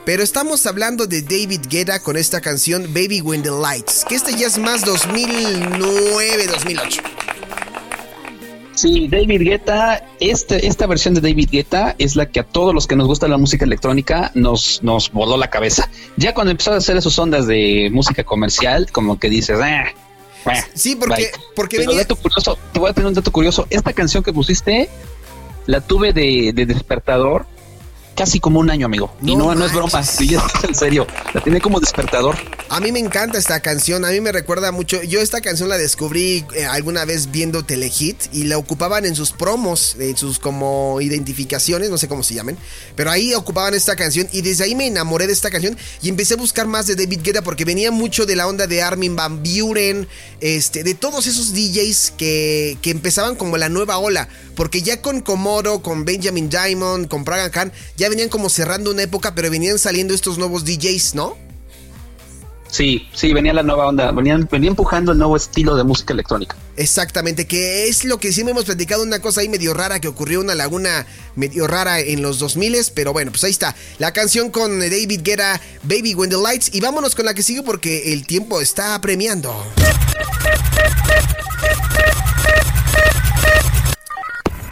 Pero 0.06 0.24
estamos 0.24 0.66
hablando 0.66 1.06
de 1.06 1.22
David 1.22 1.62
Guetta 1.70 2.00
con 2.02 2.18
esta 2.18 2.42
canción 2.42 2.86
Baby 2.94 3.22
When 3.22 3.44
the 3.44 3.52
Lights, 3.52 4.04
que 4.08 4.16
esta 4.16 4.32
ya 4.32 4.48
es 4.48 4.58
más 4.58 4.84
2009-2008. 4.84 7.02
Sí, 8.74 9.08
David 9.10 9.42
Guetta, 9.44 10.04
este, 10.20 10.66
esta 10.66 10.88
versión 10.88 11.14
de 11.14 11.22
David 11.22 11.50
Guetta 11.52 11.94
es 12.00 12.16
la 12.16 12.26
que 12.26 12.40
a 12.40 12.44
todos 12.44 12.74
los 12.74 12.88
que 12.88 12.96
nos 12.96 13.06
gusta 13.06 13.28
la 13.28 13.38
música 13.38 13.64
electrónica 13.64 14.32
nos, 14.34 14.82
nos 14.82 15.12
voló 15.12 15.38
la 15.38 15.52
cabeza. 15.52 15.88
Ya 16.18 16.34
cuando 16.34 16.50
empezó 16.52 16.74
a 16.74 16.78
hacer 16.78 17.00
sus 17.02 17.20
ondas 17.20 17.46
de 17.46 17.90
música 17.92 18.24
comercial, 18.24 18.92
como 18.92 19.20
que 19.20 19.30
dices, 19.30 19.60
ah, 19.62 19.84
ah, 20.46 20.64
Sí, 20.74 20.96
porque- 20.96 21.16
bye". 21.16 21.30
porque 21.56 21.78
Pero 21.78 21.90
venía- 21.92 22.04
dato 22.06 22.16
curioso, 22.16 22.58
te 22.74 22.80
voy 22.80 22.90
a 22.90 22.94
tener 22.94 23.08
un 23.08 23.14
dato 23.14 23.32
curioso. 23.32 23.68
Esta 23.70 23.94
canción 23.94 24.24
que 24.24 24.34
pusiste, 24.34 24.90
la 25.68 25.80
tuve 25.82 26.12
de, 26.12 26.52
de 26.56 26.66
despertador 26.66 27.46
casi 28.16 28.40
como 28.40 28.60
un 28.60 28.70
año, 28.70 28.86
amigo. 28.86 29.14
y 29.22 29.36
No 29.36 29.46
no, 29.46 29.56
no 29.56 29.66
es 29.66 29.74
broma, 29.74 30.04
sí, 30.04 30.36
es 30.36 30.64
en 30.64 30.76
serio. 30.76 31.08
La 31.34 31.42
tiene 31.42 31.60
como 31.60 31.80
despertador. 31.80 32.36
A 32.70 32.80
mí 32.80 32.92
me 32.92 33.00
encanta 33.00 33.38
esta 33.38 33.60
canción, 33.60 34.06
a 34.06 34.12
mí 34.12 34.22
me 34.22 34.32
recuerda 34.32 34.72
mucho. 34.72 35.02
Yo 35.04 35.20
esta 35.20 35.42
canción 35.42 35.68
la 35.68 35.78
descubrí 35.78 36.46
eh, 36.56 36.66
alguna 36.66 37.04
vez 37.04 37.32
viendo 37.32 37.66
Telehit 37.66 38.34
y 38.34 38.46
la 38.46 38.58
ocupaban 38.58 39.06
en 39.06 39.16
sus 39.16 39.32
promos, 39.32 39.96
en 40.00 40.16
sus 40.16 40.40
como 40.40 41.02
identificaciones, 41.02 41.90
no 41.90 41.98
sé 41.98 42.08
cómo 42.08 42.24
se 42.24 42.34
llamen, 42.34 42.58
pero 42.96 43.12
ahí 43.12 43.34
ocupaban 43.34 43.74
esta 43.74 43.96
canción 43.96 44.28
y 44.32 44.42
desde 44.42 44.64
ahí 44.64 44.76
me 44.76 44.88
enamoré 44.88 45.28
de 45.28 45.34
esta 45.34 45.50
canción 45.50 45.78
y 46.02 46.10
empecé 46.10 46.36
a 46.36 46.38
buscar 46.38 46.68
más 46.68 46.88
de 46.88 46.96
David 46.96 47.20
Guetta 47.24 47.42
porque 47.42 47.66
venía 47.66 47.92
mucho 47.92 48.26
de 48.26 48.36
la 48.36 48.48
onda 48.48 48.68
de 48.68 48.82
Armin 48.82 49.16
Van 49.16 49.44
Buren, 49.44 50.08
este, 50.40 50.84
de 50.84 50.94
todos 50.94 51.28
esos 51.28 51.54
DJs 51.54 52.14
que, 52.18 52.78
que 52.82 52.92
empezaban 52.92 53.36
como 53.36 53.58
la 53.58 53.70
nueva 53.70 53.98
ola, 53.98 54.30
porque 54.56 54.82
ya 54.82 55.02
con 55.02 55.22
Komoro, 55.22 55.82
con 55.82 56.06
Benjamin 56.06 56.50
Diamond, 56.50 57.08
con 57.08 57.26
Pragan 57.26 57.52
Khan, 57.52 57.72
ya 58.02 58.10
venían 58.10 58.30
como 58.30 58.50
cerrando 58.50 58.90
una 58.90 59.04
época, 59.04 59.36
pero 59.36 59.52
venían 59.52 59.78
saliendo 59.78 60.16
estos 60.16 60.40
nuevos 60.40 60.66
DJs, 60.66 61.14
¿no? 61.14 61.38
Sí, 62.68 63.08
sí, 63.14 63.32
venía 63.32 63.54
la 63.54 63.62
nueva 63.62 63.86
onda. 63.86 64.12
Venían, 64.12 64.50
venía 64.52 64.70
empujando 64.70 65.12
el 65.12 65.20
nuevo 65.20 65.38
estilo 65.38 65.76
de 65.76 65.84
música 65.84 66.12
electrónica. 66.12 66.56
Exactamente, 66.78 67.46
que 67.46 67.90
es 67.90 68.04
lo 68.04 68.18
que 68.18 68.32
siempre 68.32 68.54
hemos 68.54 68.66
platicado, 68.66 69.04
una 69.04 69.22
cosa 69.22 69.42
ahí 69.42 69.50
medio 69.50 69.76
rara 69.76 70.00
que 70.00 70.08
ocurrió, 70.08 70.40
una 70.40 70.56
laguna 70.56 71.06
medio 71.36 71.68
rara 71.68 72.00
en 72.00 72.24
los 72.24 72.40
2000 72.40 72.92
pero 72.96 73.14
bueno, 73.14 73.30
pues 73.30 73.44
ahí 73.44 73.52
está, 73.52 73.76
la 74.00 74.14
canción 74.14 74.50
con 74.50 74.80
David 74.80 75.22
Guetta, 75.22 75.62
Baby 75.84 76.16
When 76.16 76.32
the 76.32 76.38
Lights, 76.38 76.74
y 76.74 76.82
vámonos 76.82 77.14
con 77.14 77.26
la 77.26 77.36
que 77.36 77.44
sigue 77.44 77.62
porque 77.62 78.14
el 78.14 78.26
tiempo 78.26 78.62
está 78.62 78.96
apremiando. 78.96 79.54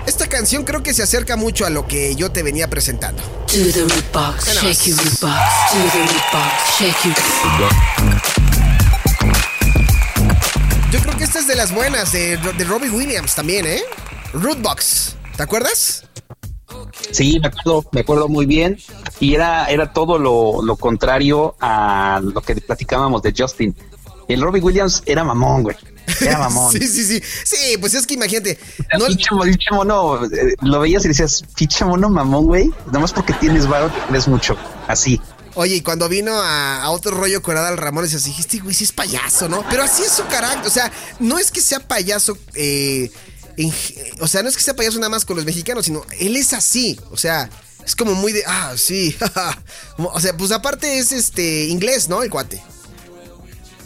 Esta 0.09 0.25
canción 0.25 0.63
creo 0.63 0.81
que 0.81 0.91
se 0.91 1.03
acerca 1.03 1.35
mucho 1.35 1.67
a 1.67 1.69
lo 1.69 1.85
que 1.85 2.15
yo 2.15 2.31
te 2.31 2.41
venía 2.41 2.67
presentando. 2.67 3.21
Yo 10.91 10.99
creo 10.99 11.15
que 11.15 11.23
esta 11.23 11.37
es 11.37 11.47
de 11.47 11.53
las 11.53 11.71
buenas, 11.71 12.11
de, 12.11 12.37
de 12.37 12.63
Robbie 12.63 12.89
Williams 12.89 13.35
también, 13.35 13.67
¿eh? 13.67 13.83
Rootbox, 14.33 15.15
¿te 15.37 15.43
acuerdas? 15.43 16.05
Sí, 17.11 17.39
me 17.39 17.49
acuerdo, 17.49 17.85
me 17.91 18.01
acuerdo 18.01 18.27
muy 18.27 18.47
bien. 18.47 18.79
Y 19.19 19.35
era, 19.35 19.67
era 19.67 19.93
todo 19.93 20.17
lo, 20.17 20.63
lo 20.63 20.75
contrario 20.75 21.55
a 21.59 22.19
lo 22.23 22.41
que 22.41 22.55
platicábamos 22.55 23.21
de 23.21 23.31
Justin. 23.37 23.75
El 24.27 24.41
Robbie 24.41 24.61
Williams 24.61 25.03
era 25.05 25.23
mamón, 25.23 25.61
güey. 25.61 25.75
Era 26.21 26.37
mamón. 26.39 26.71
sí, 26.71 26.87
sí, 26.87 27.03
sí. 27.05 27.21
Sí, 27.43 27.77
pues 27.79 27.93
es 27.93 28.05
que 28.07 28.13
imagínate. 28.15 28.57
No, 28.97 29.05
Pinche 29.07 29.27
mo- 29.33 29.43
pinche 29.43 29.69
mono, 29.71 30.25
eh, 30.25 30.55
lo 30.61 30.79
veías 30.79 31.03
y 31.05 31.09
decías, 31.09 31.43
pinche 31.55 31.85
mono 31.85 32.09
mamón, 32.09 32.45
güey. 32.45 32.69
Nada 32.87 32.99
más 32.99 33.13
porque 33.13 33.33
tienes 33.33 33.67
varo, 33.67 33.91
crees 34.07 34.27
mucho. 34.27 34.57
Así. 34.87 35.19
Oye, 35.55 35.75
y 35.77 35.81
cuando 35.81 36.07
vino 36.07 36.33
a, 36.33 36.83
a 36.83 36.89
otro 36.91 37.11
rollo 37.11 37.41
con 37.41 37.57
Adal 37.57 37.77
Ramones, 37.77 38.13
así 38.13 38.29
dijiste, 38.29 38.59
güey, 38.59 38.73
sí 38.75 38.83
es 38.85 38.91
payaso, 38.91 39.49
¿no? 39.49 39.63
Pero 39.69 39.83
así 39.83 40.03
es 40.03 40.11
su 40.11 40.25
carácter. 40.27 40.65
O 40.67 40.69
sea, 40.69 40.91
no 41.19 41.37
es 41.39 41.51
que 41.51 41.59
sea 41.59 41.79
payaso, 41.79 42.37
eh, 42.53 43.11
en 43.57 43.73
o 44.21 44.27
sea, 44.27 44.41
no 44.43 44.49
es 44.49 44.55
que 44.55 44.63
sea 44.63 44.75
payaso 44.75 44.99
nada 44.99 45.09
más 45.09 45.25
con 45.25 45.35
los 45.35 45.45
mexicanos, 45.45 45.85
sino 45.85 46.03
él 46.19 46.37
es 46.37 46.53
así. 46.53 46.97
O 47.11 47.17
sea, 47.17 47.49
es 47.85 47.95
como 47.95 48.13
muy 48.13 48.31
de, 48.31 48.43
ah, 48.47 48.73
sí. 48.77 49.17
O 49.97 50.19
sea, 50.21 50.37
pues 50.37 50.51
aparte 50.51 50.99
es 50.99 51.11
este 51.11 51.65
inglés, 51.65 52.07
¿no? 52.07 52.23
El 52.23 52.29
cuate. 52.29 52.61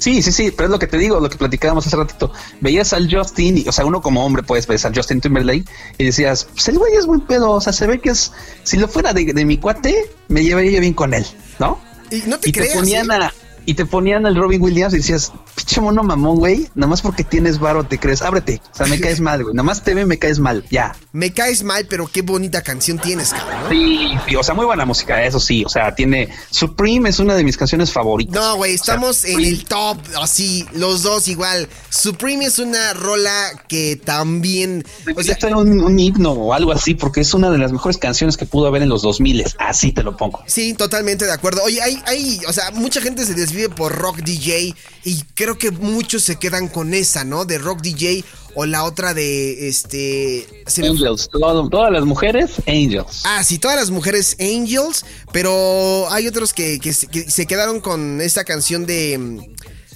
Sí, 0.04 0.22
sí, 0.22 0.34
sí, 0.34 0.52
pero 0.52 0.66
es 0.66 0.72
lo 0.72 0.80
que 0.80 0.88
te 0.88 0.98
digo, 0.98 1.22
lo 1.22 1.30
que 1.30 1.38
platicábamos 1.38 1.88
hace 1.88 1.96
ratito. 1.96 2.30
Veías 2.60 2.92
al 2.92 3.10
Justin, 3.10 3.60
y, 3.60 3.70
o 3.70 3.72
sea, 3.72 3.86
uno 3.86 4.02
como 4.02 4.26
hombre 4.26 4.44
puedes 4.44 4.68
ver 4.68 4.78
al 4.84 4.94
Justin 4.94 5.22
Timberlake 5.22 5.64
y 5.98 6.04
decías, 6.04 6.46
pues 6.52 6.68
el 6.68 6.78
güey 6.78 6.94
es 6.96 7.08
muy 7.08 7.22
pedo, 7.22 7.52
o 7.52 7.62
sea, 7.62 7.72
se 7.72 7.88
ve 7.88 8.02
que 8.02 8.10
es, 8.10 8.34
si 8.64 8.76
lo 8.76 8.90
fuera 8.90 9.14
de, 9.14 9.32
de 9.32 9.46
mi 9.46 9.58
cuate, 9.60 10.12
me 10.28 10.44
llevaría 10.44 10.82
bien 10.82 10.94
con 10.94 11.14
él, 11.14 11.26
¿no? 11.58 11.80
Y 12.12 12.22
no 12.28 12.38
te 12.38 12.50
y 12.50 12.52
creas. 12.52 12.74
te 12.74 12.80
ponían 12.80 13.10
¿eh? 13.12 13.16
a 13.16 13.34
y 13.66 13.76
te 13.76 13.86
ponían 13.86 14.26
al 14.26 14.36
Robin 14.36 14.62
Williams 14.62 14.94
y 14.94 14.98
decías, 14.98 15.32
pinche 15.56 15.82
mono 15.82 16.04
mamón, 16.04 16.38
güey, 16.38 16.68
nada 16.76 16.88
más 16.90 17.02
porque 17.02 17.24
tienes 17.24 17.60
varo 17.60 17.84
te 17.86 18.00
crees, 18.00 18.22
ábrete, 18.22 18.62
o 18.72 18.76
sea, 18.76 18.88
me 18.88 19.00
caes 19.00 19.20
mal, 19.22 19.44
güey, 19.44 19.56
nada 19.56 19.64
más 19.64 19.84
te 19.84 19.94
ve, 19.94 20.06
me 20.06 20.18
caes 20.20 20.40
mal, 20.40 20.64
ya. 20.70 20.96
Me 21.12 21.32
caes 21.34 21.64
mal, 21.64 21.86
pero 21.90 22.08
qué 22.08 22.22
bonita 22.22 22.62
canción 22.62 22.98
tienes, 23.00 23.32
cabrón. 23.32 23.70
Sí, 23.70 24.10
sí, 24.28 24.36
o 24.36 24.44
sea, 24.44 24.56
muy 24.56 24.66
buena 24.66 24.86
música, 24.86 25.24
eso 25.24 25.40
sí, 25.40 25.64
o 25.66 25.70
sea, 25.70 25.94
tiene 25.96 26.30
Supreme 26.50 27.10
es 27.10 27.20
una 27.20 27.36
de 27.36 27.44
mis 27.44 27.58
canciones 27.58 27.92
favoritas. 27.92 28.34
No, 28.34 28.56
güey, 28.56 28.76
O 28.76 28.78
sea, 28.78 28.96
estamos 28.96 29.24
en 29.26 29.32
Supreme. 29.32 29.50
el 29.50 29.66
top, 29.66 29.98
así, 30.22 30.66
los 30.74 31.04
dos 31.04 31.28
igual. 31.28 31.68
Supreme 31.90 32.46
es 32.46 32.60
una 32.60 32.94
rola 32.94 33.52
que 33.68 34.00
también, 34.04 34.84
o 35.16 35.24
sea, 35.24 35.38
ser 35.40 35.56
un, 35.56 35.82
un 35.82 36.00
himno 36.00 36.32
o 36.32 36.54
algo 36.54 36.72
así, 36.72 36.94
porque 36.96 37.22
es 37.22 37.34
una 37.34 37.50
de 37.52 37.58
las 37.58 37.72
mejores 37.72 37.98
canciones 37.98 38.38
que 38.38 38.46
pudo 38.46 38.68
haber 38.68 38.82
en 38.82 38.90
los 38.90 39.02
2000 39.02 39.44
así 39.60 39.92
te 39.92 40.04
lo 40.04 40.16
pongo. 40.18 40.44
sí, 40.48 40.74
totalmente 40.74 41.26
de 41.26 41.32
acuerdo. 41.32 41.64
Oye, 41.64 41.82
hay, 41.82 42.02
hay, 42.06 42.40
o 42.48 42.54
sea, 42.54 42.72
mucha 42.72 43.02
gente 43.02 43.26
se 43.26 43.34
desvive 43.34 43.70
por 43.70 43.94
rock 43.96 44.18
DJ 44.20 44.76
y 45.04 45.22
creo 45.44 45.58
que 45.58 45.72
muchos 45.72 46.24
se 46.24 46.38
quedan 46.38 46.68
con 46.68 46.94
esa, 46.94 47.24
¿no? 47.24 47.46
De 47.46 47.58
rock 47.58 47.82
DJ 47.82 48.24
o 48.56 48.66
la 48.66 48.84
otra 48.84 49.14
de, 49.14 49.68
este, 49.68 50.48
Angels, 50.78 51.30
todo- 51.32 51.70
todas 51.70 51.92
las 51.92 52.06
mujeres, 52.06 52.52
Angels. 52.68 53.22
Ah, 53.26 53.44
sí, 53.44 53.58
todas 53.58 53.78
las 53.78 53.90
mujeres 53.90 54.38
Angels, 54.40 55.06
pero 55.32 56.08
hay 56.12 56.28
otros 56.28 56.54
que, 56.54 56.80
que 56.80 56.94
se- 56.94 57.08
que 57.08 57.30
se 57.30 57.46
quedaron 57.46 57.80
con 57.82 58.22
esta 58.22 58.44
canción 58.44 58.86
de, 58.86 59.54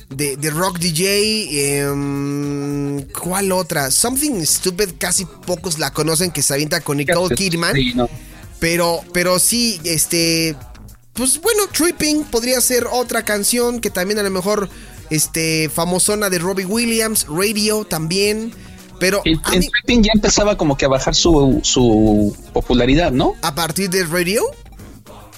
de, 0.09 0.37
de 0.37 0.49
Rock 0.49 0.79
DJ. 0.79 1.81
em, 1.81 3.01
¿Cuál 3.11 3.51
otra? 3.51 3.91
Something 3.91 4.43
Stupid, 4.45 4.89
casi 4.97 5.25
pocos 5.25 5.79
la 5.79 5.91
conocen, 5.91 6.31
que 6.31 6.41
se 6.41 6.53
avienta 6.53 6.81
con 6.81 6.97
Nicole 6.97 7.35
Kidman. 7.35 7.73
Sí, 7.75 7.93
no. 7.93 8.09
Pero, 8.59 9.01
pero 9.13 9.37
sí, 9.39 9.79
este. 9.83 10.55
Pues 11.13 11.39
bueno, 11.41 11.63
Tripping 11.71 12.23
podría 12.25 12.61
ser 12.61 12.85
otra 12.91 13.23
canción 13.23 13.79
que 13.79 13.89
también 13.89 14.19
a 14.19 14.23
lo 14.23 14.29
mejor. 14.31 14.69
Este, 15.09 15.69
famosona 15.69 16.29
de 16.29 16.39
Robbie 16.39 16.65
Williams, 16.65 17.25
Radio 17.29 17.85
también. 17.85 18.53
Pero 18.99 19.21
El, 19.25 19.39
el 19.53 19.59
mí- 19.59 20.01
ya 20.01 20.11
empezaba 20.15 20.57
como 20.57 20.75
que 20.75 20.85
a 20.85 20.87
bajar 20.87 21.13
su, 21.15 21.59
su 21.63 22.35
popularidad, 22.53 23.11
¿no? 23.11 23.35
a 23.43 23.53
partir 23.53 23.89
de 23.89 24.03
Radio. 24.05 24.41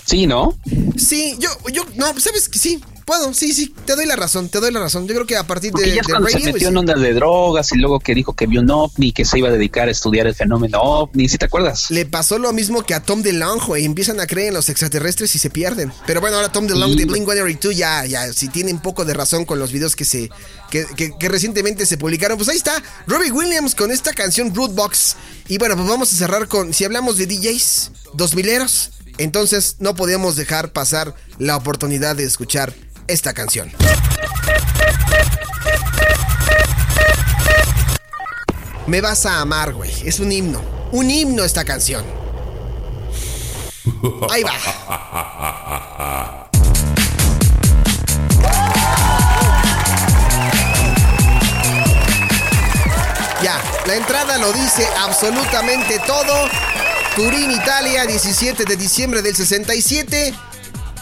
Sí, 0.05 0.25
¿no? 0.27 0.57
Sí, 0.97 1.35
yo, 1.39 1.49
yo, 1.71 1.83
no, 1.95 2.07
sabes 2.19 2.47
que 2.49 2.57
sí, 2.57 2.81
puedo, 3.09 3.33
sí, 3.33 3.53
sí, 3.53 3.73
te 3.85 3.95
doy 3.95 4.05
la 4.05 4.15
razón, 4.15 4.49
te 4.49 4.59
doy 4.59 4.71
la 4.71 4.79
razón. 4.79 5.07
Yo 5.07 5.15
creo 5.15 5.25
que 5.25 5.35
a 5.35 5.47
partir 5.47 5.71
Porque 5.71 5.89
de, 5.89 5.95
ya 5.95 6.01
de 6.05 6.11
cuando 6.13 6.29
se 6.29 6.39
metió 6.39 6.67
en 6.67 6.77
ondas 6.77 7.01
de 7.01 7.13
drogas 7.13 7.71
y 7.71 7.77
luego 7.77 7.99
que 7.99 8.13
dijo 8.13 8.33
que 8.35 8.45
vio 8.45 8.61
un 8.61 8.69
ovni, 8.69 9.11
que 9.11 9.25
se 9.25 9.39
iba 9.39 9.49
a 9.49 9.51
dedicar 9.51 9.87
a 9.87 9.91
estudiar 9.91 10.27
el 10.27 10.35
fenómeno 10.35 10.79
ovni, 10.79 11.27
¿sí 11.27 11.37
te 11.39 11.45
acuerdas? 11.45 11.89
le 11.89 12.05
pasó 12.05 12.37
lo 12.37 12.53
mismo 12.53 12.83
que 12.83 12.93
a 12.93 13.01
Tom 13.01 13.23
DeLonge, 13.23 13.65
güey, 13.65 13.85
empiezan 13.85 14.19
a 14.19 14.27
creer 14.27 14.49
en 14.49 14.53
los 14.53 14.69
extraterrestres 14.69 15.33
y 15.35 15.39
se 15.39 15.49
pierden. 15.49 15.91
Pero 16.05 16.21
bueno, 16.21 16.35
ahora 16.35 16.51
Tom 16.51 16.67
DeLonge 16.67 16.93
Sí. 16.93 17.05
de 17.05 17.07
Blink-182 17.07 17.71
ya, 17.71 18.05
ya, 18.05 18.31
sí 18.31 18.47
tiene 18.49 18.71
un 18.71 18.79
poco 18.81 19.05
de 19.05 19.13
razón 19.15 19.45
con 19.45 19.57
los 19.57 19.71
videos 19.71 19.95
que 19.95 20.05
se, 20.05 20.29
que, 20.69 20.85
que- 20.95 21.11
que 21.17 21.29
recientemente 21.29 21.85
se 21.87 21.97
publicaron. 21.97 22.37
Pues 22.37 22.49
ahí 22.49 22.57
está, 22.57 22.81
Robbie 23.07 23.31
Williams 23.31 23.73
con 23.73 23.91
esta 23.91 24.13
canción 24.13 24.53
Root 24.53 24.75
Box. 24.75 25.15
Y 25.47 25.57
bueno, 25.57 25.75
pues 25.75 25.87
vamos 25.89 26.13
a 26.13 26.15
cerrar 26.15 26.47
con, 26.47 26.73
si 26.75 26.85
hablamos 26.85 27.17
de 27.17 27.25
DJs, 27.25 27.91
dos 28.13 28.35
mileros, 28.35 28.91
entonces 29.17 29.77
no 29.79 29.95
podemos 29.95 30.35
dejar 30.35 30.71
pasar 30.71 31.13
la 31.39 31.57
oportunidad 31.57 32.15
de 32.15 32.23
escuchar 32.23 32.73
esta 33.09 33.33
canción. 33.33 33.71
Me 38.85 39.01
vas 39.01 39.25
a 39.25 39.41
amar, 39.41 39.73
güey. 39.73 39.91
Es 40.05 40.19
un 40.19 40.31
himno. 40.31 40.61
Un 40.91 41.09
himno 41.09 41.43
esta 41.43 41.65
canción. 41.65 42.05
Ahí 44.29 44.43
va. 44.43 44.53
Ya, 53.41 53.59
la 53.87 53.95
entrada 53.95 54.37
lo 54.37 54.53
dice 54.53 54.87
absolutamente 54.99 55.99
todo. 56.05 56.47
Turín, 57.15 57.49
Italia, 57.51 58.05
17 58.05 58.65
de 58.65 58.75
diciembre 58.75 59.23
del 59.23 59.35
67. 59.35 60.35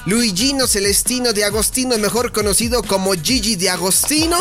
Luigino 0.08 0.68
Celestino 0.68 1.34
de 1.34 1.44
Agostino, 1.44 1.98
mejor 1.98 2.32
conocido 2.32 2.82
como 2.82 3.12
Gigi 3.12 3.58
de 3.58 3.70
Agostino, 3.70 4.38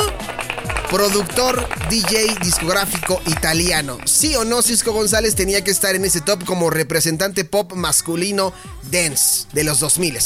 productor, 0.88 1.68
DJ, 1.90 2.36
discográfico 2.40 3.20
italiano. 3.26 3.98
Sí 4.04 4.36
o 4.36 4.44
no, 4.44 4.62
Cisco 4.62 4.92
González 4.92 5.34
tenía 5.34 5.64
que 5.64 5.72
estar 5.72 5.96
en 5.96 6.04
ese 6.04 6.20
top 6.20 6.44
como 6.44 6.70
representante 6.70 7.44
pop 7.44 7.72
masculino 7.72 8.52
dance 8.92 9.48
de 9.54 9.64
los 9.64 9.80
2000 9.80 10.18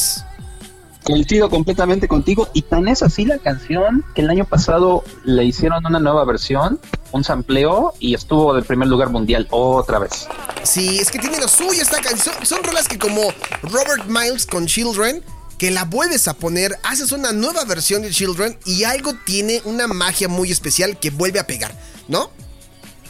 Coincido 1.10 1.50
completamente 1.50 2.06
contigo 2.06 2.48
y 2.52 2.62
tan 2.62 2.86
es 2.86 3.02
así 3.02 3.24
la 3.24 3.38
canción 3.38 4.04
que 4.14 4.20
el 4.20 4.30
año 4.30 4.44
pasado 4.44 5.02
le 5.24 5.44
hicieron 5.44 5.84
una 5.84 5.98
nueva 5.98 6.24
versión, 6.24 6.78
un 7.10 7.24
sampleo 7.24 7.94
y 7.98 8.14
estuvo 8.14 8.54
del 8.54 8.62
primer 8.62 8.86
lugar 8.86 9.10
mundial 9.10 9.48
otra 9.50 9.98
vez. 9.98 10.28
Sí, 10.62 11.00
es 11.00 11.10
que 11.10 11.18
tiene 11.18 11.40
lo 11.40 11.48
suyo 11.48 11.82
esta 11.82 12.00
canción. 12.00 12.36
Son, 12.36 12.46
son 12.46 12.62
rolas 12.62 12.86
que 12.86 12.96
como 12.96 13.22
Robert 13.62 14.06
Miles 14.06 14.46
con 14.46 14.66
Children, 14.66 15.24
que 15.58 15.72
la 15.72 15.84
vuelves 15.84 16.28
a 16.28 16.34
poner, 16.34 16.78
haces 16.84 17.10
una 17.10 17.32
nueva 17.32 17.64
versión 17.64 18.02
de 18.02 18.10
Children 18.10 18.56
y 18.64 18.84
algo 18.84 19.12
tiene 19.26 19.62
una 19.64 19.88
magia 19.88 20.28
muy 20.28 20.52
especial 20.52 20.96
que 20.96 21.10
vuelve 21.10 21.40
a 21.40 21.46
pegar, 21.46 21.74
¿no? 22.06 22.30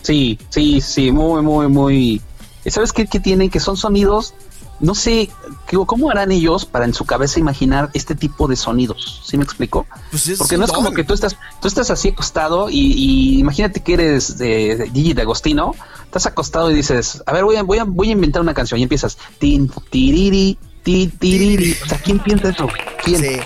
Sí, 0.01 0.39
sí, 0.49 0.81
sí, 0.81 1.13
muy, 1.13 1.43
muy, 1.43 1.69
muy. 1.69 2.23
¿Sabes 2.65 2.95
qué, 2.95 3.07
qué 3.07 3.21
tienen? 3.21 3.51
Que 3.51 3.61
son 3.61 3.77
sonidos, 3.77 4.33
no 4.81 4.95
sé, 4.95 5.31
¿qué- 5.67 5.77
¿cómo 5.87 6.11
harán 6.11 6.33
ellos 6.33 6.65
para 6.65 6.85
en 6.85 6.95
su 6.95 7.05
cabeza 7.05 7.39
imaginar 7.39 7.91
este 7.95 8.15
tipo 8.15 8.49
de 8.49 8.57
sonidos? 8.57 9.21
¿Sí 9.25 9.37
me 9.37 9.45
explico? 9.45 9.87
Pues 10.11 10.27
es 10.29 10.39
Porque 10.39 10.57
no 10.57 10.65
es 10.65 10.73
como 10.73 10.93
que 10.93 11.05
tú 11.05 11.15
estás, 11.15 11.37
tú 11.61 11.69
estás 11.69 11.91
así 11.91 12.09
acostado 12.09 12.71
y, 12.71 12.79
y 12.93 13.39
imagínate 13.39 13.81
que 13.83 13.93
eres 13.95 14.39
de, 14.39 14.77
de 14.77 14.91
Gigi 14.91 15.13
de 15.13 15.23
Agostino, 15.23 15.75
estás 16.05 16.27
acostado 16.27 16.71
y 16.71 16.75
dices, 16.75 17.23
a 17.27 17.33
ver, 17.33 17.45
voy 17.45 17.57
a, 17.57 17.63
voy 17.63 17.79
a, 17.79 17.85
voy 17.85 18.09
a 18.09 18.13
inventar 18.13 18.43
una 18.43 18.55
canción 18.55 18.81
y 18.81 18.83
empiezas, 18.85 19.19
tin, 19.39 19.71
tiriri, 19.91 20.59
ti, 20.83 21.09
tiriri. 21.19 21.77
O 21.85 21.87
sea, 21.87 21.99
¿quién 21.99 22.19
piensa 22.19 22.49
eso? 22.49 22.69
¿Quién? 23.05 23.21
Sí. 23.21 23.41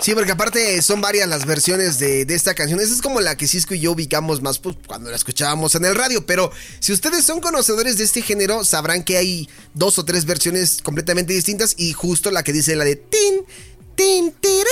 Sí, 0.00 0.14
porque 0.14 0.30
aparte 0.32 0.80
son 0.80 1.00
varias 1.00 1.28
las 1.28 1.44
versiones 1.44 1.98
de, 1.98 2.24
de 2.24 2.34
esta 2.34 2.54
canción. 2.54 2.78
Esa 2.80 2.94
es 2.94 3.02
como 3.02 3.20
la 3.20 3.36
que 3.36 3.48
Cisco 3.48 3.74
y 3.74 3.80
yo 3.80 3.92
ubicamos 3.92 4.40
más 4.42 4.58
pues, 4.58 4.76
cuando 4.86 5.10
la 5.10 5.16
escuchábamos 5.16 5.74
en 5.74 5.84
el 5.84 5.96
radio. 5.96 6.24
Pero 6.24 6.52
si 6.78 6.92
ustedes 6.92 7.24
son 7.24 7.40
conocedores 7.40 7.98
de 7.98 8.04
este 8.04 8.22
género, 8.22 8.64
sabrán 8.64 9.02
que 9.02 9.16
hay 9.16 9.48
dos 9.74 9.98
o 9.98 10.04
tres 10.04 10.24
versiones 10.24 10.80
completamente 10.82 11.32
distintas. 11.32 11.74
Y 11.76 11.92
justo 11.94 12.30
la 12.30 12.44
que 12.44 12.52
dice 12.52 12.76
la 12.76 12.84
de 12.84 12.94
tin, 12.96 13.44
tin, 13.96 14.32
tiririn. 14.40 14.66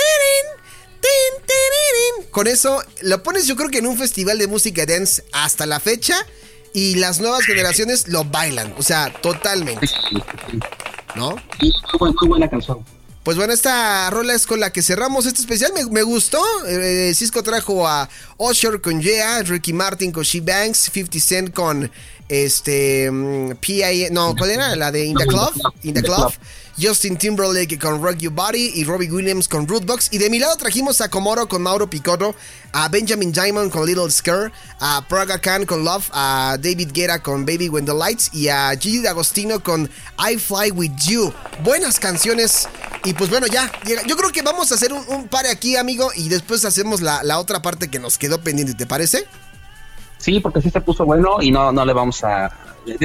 Con 2.31 2.47
eso 2.47 2.81
lo 3.01 3.21
pones, 3.23 3.47
yo 3.47 3.55
creo 3.55 3.69
que 3.69 3.79
en 3.79 3.87
un 3.87 3.97
festival 3.97 4.37
de 4.37 4.47
música 4.47 4.85
dance 4.85 5.23
hasta 5.33 5.65
la 5.65 5.79
fecha. 5.79 6.15
Y 6.73 6.95
las 6.95 7.19
nuevas 7.19 7.43
generaciones 7.43 8.07
lo 8.07 8.23
bailan. 8.23 8.73
O 8.77 8.83
sea, 8.83 9.11
totalmente. 9.21 9.87
¿No? 11.15 11.35
Sí, 11.59 11.71
muy, 11.91 11.99
buen- 11.99 12.15
muy 12.21 12.27
buena 12.29 12.49
canción. 12.49 12.85
Pues 13.27 13.35
bueno, 13.35 13.51
esta 13.51 14.09
rola 14.09 14.33
es 14.33 14.47
con 14.47 14.61
la 14.61 14.71
que 14.71 14.81
cerramos 14.81 15.25
este 15.25 15.41
especial. 15.41 15.73
Me, 15.73 15.85
me 15.87 16.01
gustó. 16.01 16.41
Eh, 16.65 17.11
Cisco 17.13 17.43
trajo 17.43 17.85
a 17.85 18.07
Usher 18.37 18.79
con 18.79 19.01
Yeah, 19.01 19.43
Ricky 19.43 19.73
Martin 19.73 20.13
con 20.13 20.23
She 20.23 20.39
Banks, 20.39 20.89
50 20.93 21.19
Cent 21.19 21.53
con 21.53 21.91
este 22.29 23.11
mm, 23.11 23.55
P.I. 23.59 24.11
No, 24.11 24.33
¿cuál 24.33 24.51
era? 24.51 24.77
La 24.77 24.93
de 24.93 25.03
In 25.03 25.17
the 25.17 25.25
Club. 25.25 25.51
In 25.83 25.93
the 25.93 26.03
Club. 26.03 26.31
Justin 26.79 27.17
Timberlake 27.17 27.79
con 27.79 28.01
Rock 28.01 28.17
Your 28.17 28.33
Body 28.33 28.71
y 28.75 28.83
Robbie 28.83 29.11
Williams 29.11 29.47
con 29.47 29.67
Rootbox. 29.67 30.09
Y 30.11 30.17
de 30.17 30.29
mi 30.29 30.39
lado 30.39 30.55
trajimos 30.57 31.01
a 31.01 31.09
Komoro 31.09 31.47
con 31.47 31.63
Mauro 31.63 31.89
Picotto, 31.89 32.35
a 32.71 32.87
Benjamin 32.87 33.31
Diamond 33.31 33.71
con 33.71 33.85
Little 33.85 34.11
Scare, 34.11 34.51
a 34.79 35.05
Praga 35.07 35.39
Khan 35.39 35.65
con 35.65 35.83
Love, 35.83 36.09
a 36.11 36.57
David 36.59 36.91
Guerra 36.93 37.21
con 37.21 37.45
Baby 37.45 37.69
When 37.69 37.85
the 37.85 37.93
Lights 37.93 38.29
y 38.33 38.47
a 38.49 38.69
Gigi 38.77 39.01
D'Agostino 39.01 39.63
con 39.63 39.89
I 40.19 40.37
Fly 40.37 40.71
With 40.71 40.95
You. 41.07 41.33
Buenas 41.63 41.99
canciones. 41.99 42.67
Y 43.03 43.13
pues 43.13 43.29
bueno, 43.29 43.47
ya, 43.47 43.71
yo 44.05 44.15
creo 44.15 44.31
que 44.31 44.41
vamos 44.41 44.71
a 44.71 44.75
hacer 44.75 44.93
un, 44.93 45.03
un 45.07 45.27
pare 45.27 45.49
aquí, 45.49 45.77
amigo, 45.77 46.11
y 46.15 46.29
después 46.29 46.65
hacemos 46.65 47.01
la, 47.01 47.23
la 47.23 47.39
otra 47.39 47.61
parte 47.61 47.89
que 47.89 47.99
nos 47.99 48.17
quedó 48.17 48.41
pendiente, 48.41 48.73
¿te 48.73 48.85
parece? 48.85 49.25
Sí, 50.17 50.39
porque 50.39 50.61
sí 50.61 50.69
se 50.69 50.81
puso 50.81 51.05
bueno 51.05 51.41
y 51.41 51.51
no, 51.51 51.71
no 51.71 51.85
le 51.85 51.93
vamos 51.93 52.23
a. 52.23 52.51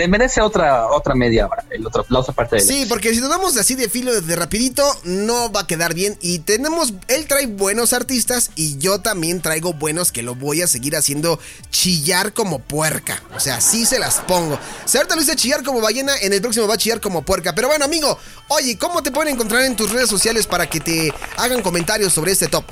merece 0.08 0.40
otra, 0.40 0.88
otra 0.88 1.14
media 1.14 1.46
hora, 1.46 1.64
el 1.70 1.86
otro, 1.86 2.04
la 2.08 2.20
otra 2.20 2.32
parte 2.32 2.56
de 2.56 2.62
Sí, 2.62 2.86
porque 2.88 3.14
si 3.14 3.20
nos 3.20 3.28
vamos 3.28 3.56
así 3.56 3.74
de 3.74 3.88
filo 3.88 4.18
de 4.20 4.36
rapidito, 4.36 4.84
no 5.04 5.52
va 5.52 5.60
a 5.60 5.66
quedar 5.66 5.94
bien. 5.94 6.16
Y 6.20 6.40
tenemos, 6.40 6.94
él 7.08 7.26
trae 7.26 7.46
buenos 7.46 7.92
artistas 7.92 8.50
y 8.56 8.78
yo 8.78 9.00
también 9.00 9.42
traigo 9.42 9.72
buenos 9.74 10.10
que 10.10 10.22
lo 10.22 10.34
voy 10.34 10.62
a 10.62 10.66
seguir 10.66 10.96
haciendo 10.96 11.38
chillar 11.70 12.32
como 12.32 12.60
puerca. 12.60 13.22
O 13.36 13.40
sea, 13.40 13.60
sí 13.60 13.84
se 13.84 13.98
las 13.98 14.20
pongo. 14.20 14.58
Si 14.84 14.96
ahorita 14.96 15.14
lo 15.14 15.22
hice 15.22 15.36
chillar 15.36 15.62
como 15.62 15.80
ballena, 15.80 16.16
en 16.22 16.32
el 16.32 16.40
próximo 16.40 16.66
va 16.66 16.74
a 16.74 16.78
chillar 16.78 17.00
como 17.00 17.22
puerca. 17.22 17.54
Pero 17.54 17.68
bueno, 17.68 17.84
amigo, 17.84 18.18
oye, 18.48 18.78
¿cómo 18.78 19.02
te 19.02 19.10
pueden 19.10 19.34
encontrar 19.34 19.62
en 19.62 19.76
tus 19.76 19.90
redes 19.90 20.08
sociales 20.08 20.46
para 20.46 20.68
que 20.68 20.80
te 20.80 21.12
hagan 21.36 21.62
comentarios 21.62 22.12
sobre 22.12 22.32
este 22.32 22.48
top? 22.48 22.64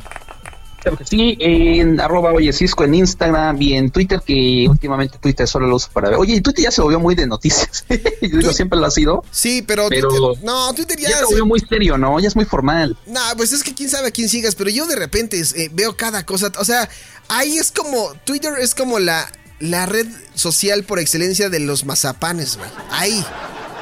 Claro 0.81 0.97
que 0.97 1.05
sí, 1.05 1.37
en 1.41 2.01
arroba 2.01 2.33
oye 2.33 2.53
Cisco 2.53 2.85
en 2.85 2.95
Instagram 2.95 3.61
y 3.61 3.74
en 3.74 3.91
Twitter, 3.91 4.20
que 4.24 4.66
últimamente 4.68 5.18
Twitter 5.18 5.47
solo 5.47 5.66
lo 5.66 5.76
uso 5.76 5.89
para 5.93 6.09
ver. 6.11 6.18
Oye, 6.18 6.41
Twitter 6.41 6.64
ya 6.64 6.70
se 6.70 6.81
volvió 6.83 6.99
muy 6.99 7.14
de 7.14 7.26
noticias. 7.26 7.85
Yo 8.22 8.39
digo, 8.39 8.53
siempre 8.53 8.78
lo 8.78 8.87
ha 8.87 8.91
sido. 8.91 9.22
Sí, 9.31 9.62
pero, 9.66 9.89
Pero- 9.89 10.09
Twitter, 10.09 10.45
no, 10.45 10.72
Twitter 10.74 10.99
ya, 10.99 11.09
Ya 11.11 11.16
se 11.18 11.24
volvió 11.26 11.47
muy 11.47 11.61
serio, 11.61 11.99
¿no? 11.99 12.18
Ya 12.20 12.28
es 12.28 12.37
muy 12.37 12.45
formal. 12.45 12.97
Nah, 13.07 13.35
pues 13.37 13.53
es 13.53 13.62
que 13.62 13.74
quién 13.74 13.91
sabe 13.91 14.09
a 14.09 14.11
quién 14.11 14.28
sigas, 14.28 14.55
pero 14.55 14.70
yo 14.70 14.87
de 14.87 14.97
repente 14.97 15.41
eh, 15.57 15.70
veo 15.72 15.97
cada 15.97 16.24
cosa. 16.24 16.51
O 16.59 16.64
sea, 16.64 16.89
ahí 17.28 17.59
es 17.59 17.70
como. 17.72 18.14
Twitter 18.24 18.55
es 18.61 18.74
como 18.74 18.99
la, 18.99 19.31
la 19.59 19.87
red 19.87 20.07
social 20.35 20.85
por 20.85 20.99
excelencia 20.99 21.51
de 21.51 21.61
los 21.61 21.85
mazapanes, 21.85 22.57
güey. 22.57 22.70
Ahí. 22.91 23.24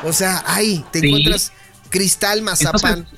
O 0.05 0.13
sea, 0.13 0.43
ahí 0.47 0.85
te 0.93 1.01
Sí. 1.01 1.07
encuentras 1.09 1.53
cristal 1.91 2.43
mazapán. 2.43 2.99
Entonces, 2.99 3.18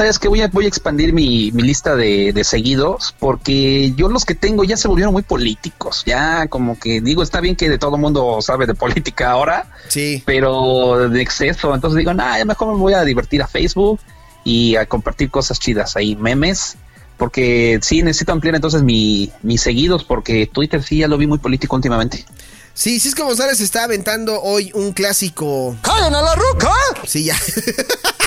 ¿Sabes 0.00 0.18
qué? 0.18 0.28
Voy 0.28 0.40
a, 0.40 0.48
voy 0.48 0.64
a 0.64 0.68
expandir 0.68 1.12
mi, 1.12 1.52
mi 1.52 1.62
lista 1.62 1.94
de, 1.94 2.32
de 2.32 2.42
seguidos 2.42 3.14
porque 3.18 3.92
yo 3.96 4.08
los 4.08 4.24
que 4.24 4.34
tengo 4.34 4.64
ya 4.64 4.78
se 4.78 4.88
volvieron 4.88 5.12
muy 5.12 5.22
políticos. 5.22 6.04
Ya 6.06 6.46
como 6.46 6.78
que 6.78 7.02
digo, 7.02 7.22
está 7.22 7.42
bien 7.42 7.54
que 7.54 7.68
de 7.68 7.76
todo 7.76 7.98
mundo 7.98 8.38
sabe 8.40 8.64
de 8.64 8.72
política 8.72 9.30
ahora, 9.30 9.70
sí. 9.88 10.22
pero 10.24 11.10
de 11.10 11.20
exceso. 11.20 11.74
Entonces 11.74 11.98
digo, 11.98 12.14
nah, 12.14 12.38
ya 12.38 12.46
mejor 12.46 12.68
me 12.68 12.80
voy 12.80 12.94
a 12.94 13.04
divertir 13.04 13.42
a 13.42 13.46
Facebook 13.46 14.00
y 14.42 14.74
a 14.76 14.86
compartir 14.86 15.30
cosas 15.30 15.60
chidas 15.60 15.94
ahí, 15.96 16.16
memes. 16.16 16.78
Porque 17.18 17.78
sí, 17.82 18.02
necesito 18.02 18.32
ampliar 18.32 18.54
entonces 18.54 18.82
mi, 18.82 19.30
mis 19.42 19.60
seguidos 19.60 20.02
porque 20.02 20.46
Twitter 20.46 20.82
sí 20.82 20.96
ya 20.96 21.08
lo 21.08 21.18
vi 21.18 21.26
muy 21.26 21.36
político 21.36 21.76
últimamente. 21.76 22.24
Sí, 22.72 23.00
Cisco 23.00 23.26
González 23.26 23.60
está 23.60 23.84
aventando 23.84 24.40
hoy 24.40 24.70
un 24.72 24.92
clásico. 24.94 25.76
¡Callen 25.82 26.14
a 26.14 26.22
la 26.22 26.34
ruca! 26.36 26.72
Sí, 27.06 27.24
ya. 27.24 27.36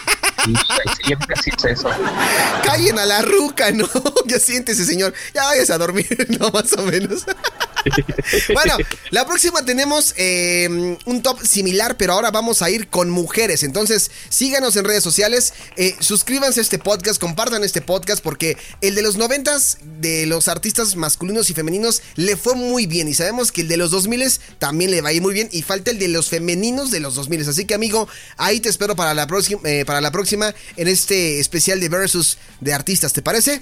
Siempre. 0.44 1.36
Callen 2.64 3.00
a 3.00 3.06
la 3.06 3.22
ruca, 3.22 3.72
¿no? 3.72 3.88
Ya 4.26 4.40
siéntese, 4.40 4.86
señor. 4.86 5.14
Ya 5.34 5.44
váyase 5.46 5.74
a 5.74 5.78
dormir, 5.78 6.28
¿no? 6.40 6.50
Más 6.50 6.74
o 6.74 6.84
menos. 6.84 7.26
bueno, 8.54 8.78
la 9.12 9.26
próxima 9.26 9.66
tenemos 9.66 10.14
eh, 10.18 10.98
un 11.06 11.22
top 11.22 11.46
similar, 11.46 11.98
pero 11.98 12.14
ahora 12.14 12.32
vamos 12.32 12.62
a 12.62 12.70
ir 12.70 12.88
con 12.88 13.10
mujeres. 13.10 13.64
Entonces, 13.64 14.12
síganos 14.30 14.76
en 14.76 14.86
redes 14.86 15.04
sociales, 15.04 15.54
eh, 15.76 15.96
suscríbanse 16.00 16.60
a 16.60 16.64
este 16.64 16.80
podcast, 16.80 17.20
compartan 17.20 17.64
este 17.64 17.82
podcast, 17.82 18.24
porque 18.24 18.58
el 18.82 18.96
de 18.96 19.02
los 19.02 19.18
noventas 19.18 19.78
de 20.00 20.26
los 20.26 20.48
artistas 20.48 20.96
masculinos 20.96 21.50
y 21.50 21.54
femeninos 21.54 22.02
le 22.16 22.38
fue 22.38 22.56
muy 22.56 22.88
bien. 22.88 23.08
Y 23.08 23.14
sabemos 23.14 23.52
que 23.52 23.62
el 23.62 23.68
de 23.68 23.78
los 23.78 23.92
2000 23.92 24.14
también 24.60 24.92
le 24.92 25.02
va 25.02 25.10
a 25.10 25.14
ir 25.14 25.22
muy 25.22 25.34
bien. 25.34 25.50
Y 25.52 25.64
falta 25.64 25.92
el 25.92 26.00
de 26.00 26.08
los 26.08 26.30
femeninos 26.30 26.92
de 26.92 27.00
los 27.00 27.16
2000. 27.16 27.50
Así 27.50 27.66
que, 27.66 27.74
amigo, 27.74 28.08
ahí 28.38 28.60
te 28.60 28.70
espero 28.70 28.96
para 28.96 29.14
la, 29.14 29.28
próxima, 29.28 29.62
eh, 29.66 29.86
para 29.86 30.02
la 30.02 30.12
próxima 30.12 30.54
en 30.78 30.88
este 30.88 31.40
especial 31.40 31.80
de 31.80 31.90
Versus 31.90 32.38
de 32.60 32.74
artistas. 32.74 33.14
¿Te 33.14 33.22
parece? 33.22 33.62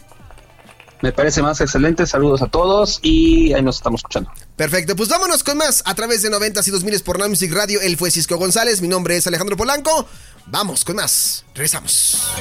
Me 1.02 1.12
parece 1.12 1.42
más 1.42 1.60
excelente. 1.62 2.06
Saludos 2.06 2.42
a 2.42 2.48
todos 2.48 3.00
y 3.02 3.54
ahí 3.54 3.62
nos 3.62 3.78
estamos 3.78 4.00
escuchando. 4.00 4.32
Perfecto, 4.56 4.96
pues 4.96 5.10
vámonos 5.10 5.44
con 5.44 5.58
más 5.58 5.84
a 5.86 5.96
través 5.96 6.22
de 6.22 6.30
90 6.30 6.62
y 6.66 6.72
2000 6.72 7.02
por 7.02 7.20
Now 7.20 7.30
Music 7.30 7.52
Radio. 7.54 7.82
Él 7.82 7.98
fue 7.98 8.12
Cisco 8.12 8.38
González, 8.38 8.82
mi 8.82 8.88
nombre 8.88 9.18
es 9.18 9.26
Alejandro 9.28 9.58
Polanco. 9.58 10.08
Vamos 10.46 10.84
con 10.86 10.98
más, 10.98 11.46
regresamos. 11.54 12.32